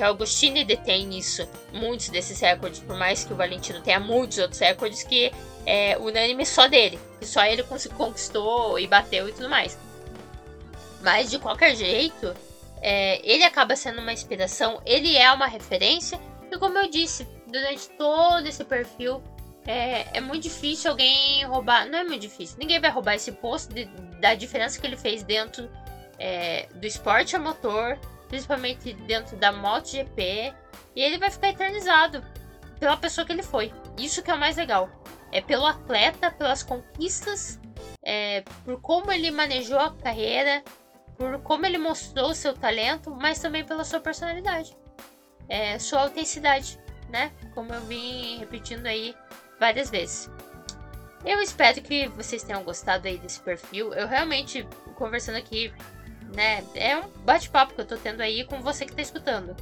porque 0.00 0.04
o 0.04 0.06
Agostini 0.06 0.64
detém 0.64 1.18
isso, 1.18 1.46
muitos 1.74 2.08
desses 2.08 2.40
recordes, 2.40 2.80
por 2.80 2.96
mais 2.96 3.22
que 3.22 3.34
o 3.34 3.36
Valentino 3.36 3.82
tenha 3.82 4.00
muitos 4.00 4.38
outros 4.38 4.58
recordes 4.58 5.02
que 5.02 5.30
é 5.66 5.98
unânime 5.98 6.46
só 6.46 6.66
dele, 6.66 6.98
que 7.18 7.26
só 7.26 7.44
ele 7.44 7.62
conquistou 7.62 8.78
e 8.78 8.86
bateu 8.86 9.28
e 9.28 9.32
tudo 9.32 9.50
mais. 9.50 9.78
Mas 11.02 11.30
de 11.30 11.38
qualquer 11.38 11.76
jeito, 11.76 12.34
é, 12.80 13.20
ele 13.30 13.44
acaba 13.44 13.76
sendo 13.76 14.00
uma 14.00 14.10
inspiração, 14.10 14.80
ele 14.86 15.18
é 15.18 15.30
uma 15.32 15.46
referência, 15.46 16.18
e 16.50 16.56
como 16.56 16.78
eu 16.78 16.88
disse, 16.88 17.28
durante 17.46 17.90
todo 17.90 18.46
esse 18.46 18.64
perfil, 18.64 19.22
é, 19.66 20.16
é, 20.16 20.20
muito 20.22 20.44
difícil 20.44 20.90
alguém 20.90 21.44
roubar. 21.44 21.86
Não 21.86 21.98
é 21.98 22.04
muito 22.04 22.22
difícil, 22.22 22.56
ninguém 22.58 22.80
vai 22.80 22.90
roubar 22.90 23.16
esse 23.16 23.32
posto 23.32 23.74
de, 23.74 23.84
da 24.18 24.34
diferença 24.34 24.80
que 24.80 24.86
ele 24.86 24.96
fez 24.96 25.22
dentro 25.22 25.70
é, 26.18 26.68
do 26.74 26.86
esporte 26.86 27.36
a 27.36 27.38
motor, 27.38 27.98
principalmente 28.30 28.94
dentro 28.94 29.36
da 29.36 29.52
MotoGP, 29.52 30.54
e 30.96 31.02
ele 31.02 31.18
vai 31.18 31.30
ficar 31.30 31.50
eternizado 31.50 32.24
pela 32.78 32.96
pessoa 32.96 33.26
que 33.26 33.32
ele 33.32 33.42
foi. 33.42 33.70
Isso 33.98 34.22
que 34.22 34.30
é 34.30 34.34
o 34.34 34.38
mais 34.38 34.56
legal 34.56 34.88
é 35.32 35.40
pelo 35.40 35.66
atleta, 35.66 36.30
pelas 36.30 36.62
conquistas, 36.62 37.60
é, 38.02 38.42
por 38.64 38.80
como 38.80 39.12
ele 39.12 39.30
manejou 39.30 39.78
a 39.78 39.94
carreira, 39.94 40.62
por 41.16 41.40
como 41.42 41.66
ele 41.66 41.78
mostrou 41.78 42.34
seu 42.34 42.54
talento, 42.54 43.10
mas 43.10 43.38
também 43.38 43.64
pela 43.64 43.84
sua 43.84 44.00
personalidade, 44.00 44.76
é, 45.48 45.78
sua 45.78 46.02
autenticidade, 46.02 46.80
né? 47.08 47.32
Como 47.54 47.72
eu 47.72 47.80
vim 47.82 48.38
repetindo 48.38 48.86
aí 48.86 49.14
várias 49.58 49.90
vezes. 49.90 50.30
Eu 51.24 51.42
espero 51.42 51.82
que 51.82 52.08
vocês 52.08 52.42
tenham 52.42 52.64
gostado 52.64 53.06
aí 53.06 53.18
desse 53.18 53.40
perfil. 53.40 53.92
Eu 53.92 54.08
realmente, 54.08 54.66
conversando 54.96 55.36
aqui, 55.36 55.72
né, 56.34 56.64
é 56.74 56.96
um 56.96 57.08
bate-papo 57.24 57.74
que 57.74 57.80
eu 57.80 57.86
tô 57.86 57.96
tendo 57.96 58.20
aí 58.20 58.44
com 58.44 58.60
você 58.60 58.86
que 58.86 58.94
tá 58.94 59.02
escutando. 59.02 59.56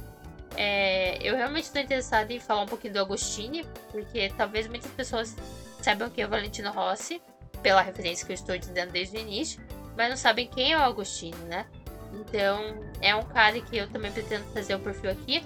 É, 0.55 1.17
eu 1.21 1.35
realmente 1.35 1.65
estou 1.65 1.81
interessada 1.81 2.33
em 2.33 2.39
falar 2.39 2.63
um 2.63 2.67
pouquinho 2.67 2.93
do 2.93 2.99
Agostini, 2.99 3.65
porque 3.91 4.31
talvez 4.35 4.67
muitas 4.67 4.91
pessoas 4.91 5.35
saibam 5.81 6.09
quem 6.09 6.23
é 6.23 6.27
o 6.27 6.29
Valentino 6.29 6.71
Rossi, 6.71 7.21
pela 7.61 7.81
referência 7.81 8.25
que 8.25 8.31
eu 8.31 8.35
estou 8.35 8.57
dizendo 8.57 8.91
desde 8.91 9.17
o 9.17 9.19
início, 9.19 9.61
mas 9.95 10.09
não 10.09 10.17
sabem 10.17 10.47
quem 10.47 10.73
é 10.73 10.77
o 10.77 10.81
Agostini, 10.81 11.37
né? 11.45 11.65
Então, 12.13 12.79
é 13.01 13.15
um 13.15 13.23
cara 13.23 13.59
que 13.61 13.77
eu 13.77 13.89
também 13.89 14.11
pretendo 14.11 14.43
fazer 14.53 14.75
o 14.75 14.79
perfil 14.79 15.11
aqui. 15.11 15.43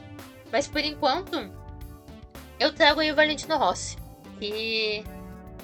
Mas 0.51 0.67
por 0.67 0.81
enquanto, 0.81 1.51
eu 2.59 2.73
trago 2.73 2.99
aí 2.99 3.12
o 3.12 3.15
Valentino 3.15 3.57
Rossi, 3.57 3.97
que 4.39 5.03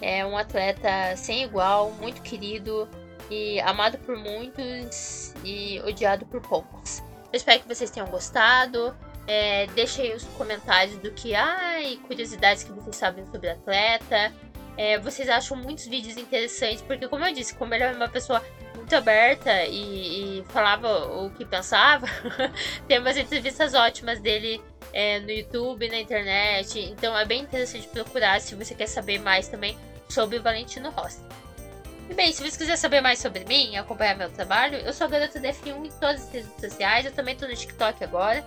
é 0.01 0.25
um 0.25 0.37
atleta 0.37 1.15
sem 1.15 1.43
igual, 1.43 1.91
muito 1.91 2.21
querido 2.21 2.89
e 3.29 3.59
amado 3.61 3.97
por 3.99 4.17
muitos 4.17 5.33
e 5.43 5.79
odiado 5.81 6.25
por 6.25 6.41
poucos. 6.41 6.99
Eu 7.31 7.37
espero 7.37 7.61
que 7.61 7.67
vocês 7.67 7.89
tenham 7.89 8.07
gostado. 8.07 8.95
É, 9.27 9.67
deixe 9.67 10.01
aí 10.01 10.15
os 10.15 10.23
comentários 10.23 10.97
do 10.97 11.11
que, 11.11 11.35
ai, 11.35 11.99
curiosidades 12.07 12.63
que 12.63 12.71
vocês 12.71 12.95
sabem 12.95 13.25
sobre 13.27 13.49
atleta. 13.49 14.33
É, 14.75 14.97
vocês 14.97 15.29
acham 15.29 15.57
muitos 15.57 15.85
vídeos 15.85 16.17
interessantes, 16.17 16.81
porque 16.81 17.07
como 17.07 17.25
eu 17.25 17.33
disse, 17.33 17.53
como 17.53 17.73
ele 17.73 17.83
é 17.83 17.91
uma 17.91 18.07
pessoa 18.07 18.41
muito 18.75 18.95
aberta 18.95 19.65
e, 19.65 20.39
e 20.39 20.43
falava 20.45 21.05
o 21.21 21.29
que 21.31 21.45
pensava, 21.45 22.07
tem 22.87 22.97
umas 22.97 23.17
entrevistas 23.17 23.75
ótimas 23.75 24.19
dele 24.19 24.59
é, 24.93 25.19
no 25.19 25.29
YouTube, 25.29 25.87
na 25.89 25.99
internet. 25.99 26.79
Então 26.79 27.15
é 27.15 27.25
bem 27.25 27.41
interessante 27.41 27.87
procurar 27.89 28.41
se 28.41 28.55
você 28.55 28.73
quer 28.73 28.87
saber 28.87 29.19
mais 29.19 29.47
também 29.47 29.77
sobre 30.07 30.37
o 30.37 30.41
Valentino 30.41 30.89
Rossi. 30.89 31.21
E 32.09 32.13
bem, 32.15 32.33
se 32.33 32.41
você 32.41 32.57
quiser 32.57 32.75
saber 32.75 33.01
mais 33.01 33.19
sobre 33.19 33.45
mim 33.45 33.73
e 33.73 33.77
acompanhar 33.77 34.17
meu 34.17 34.31
trabalho, 34.31 34.77
eu 34.77 34.91
sou 34.91 35.05
a 35.05 35.09
garota 35.09 35.39
DF1 35.39 35.85
em 35.85 35.91
todas 35.91 36.23
as 36.23 36.31
redes 36.31 36.49
sociais. 36.59 37.05
Eu 37.05 37.11
também 37.11 37.35
tô 37.35 37.47
no 37.47 37.55
TikTok 37.55 38.03
agora. 38.03 38.43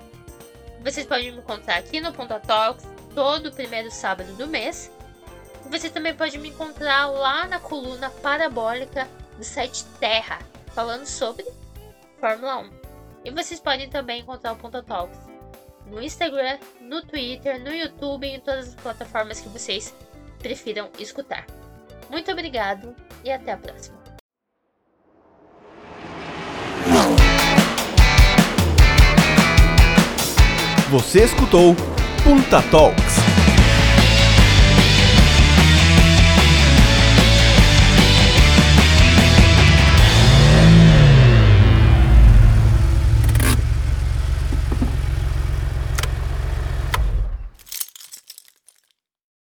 Vocês 0.83 1.07
podem 1.07 1.31
me 1.31 1.39
encontrar 1.39 1.77
aqui 1.77 2.01
no 2.01 2.13
Ponta 2.13 2.41
Talks 2.41 2.85
todo 3.15 3.53
primeiro 3.53 3.89
sábado 3.89 4.33
do 4.35 4.49
mês. 4.49 4.91
E 5.65 5.69
você 5.69 5.89
também 5.89 6.13
pode 6.13 6.37
me 6.39 6.49
encontrar 6.49 7.07
lá 7.07 7.47
na 7.47 7.61
coluna 7.61 8.11
parabólica 8.11 9.07
do 9.39 9.45
site 9.45 9.85
Terra, 10.01 10.41
falando 10.75 11.07
sobre 11.07 11.47
Fórmula 12.19 12.59
1. 12.59 12.71
E 13.27 13.31
vocês 13.31 13.61
podem 13.61 13.89
também 13.89 14.23
encontrar 14.23 14.55
o 14.55 14.57
Ponta 14.57 14.83
Talks 14.83 15.21
no 15.87 16.03
Instagram, 16.03 16.59
no 16.81 17.01
Twitter, 17.01 17.63
no 17.63 17.73
YouTube 17.73 18.27
e 18.27 18.35
em 18.35 18.41
todas 18.41 18.71
as 18.71 18.75
plataformas 18.75 19.41
que 19.41 19.49
vocês 19.49 19.95
prefiram 20.41 20.91
escutar. 20.99 21.47
Muito 22.11 22.31
obrigado 22.33 22.93
e 23.25 23.31
até 23.31 23.53
a 23.53 23.57
próxima. 23.57 24.03
Você 30.91 31.25
escutou 31.25 31.75
Punta 32.23 32.61
Talks. 32.71 33.22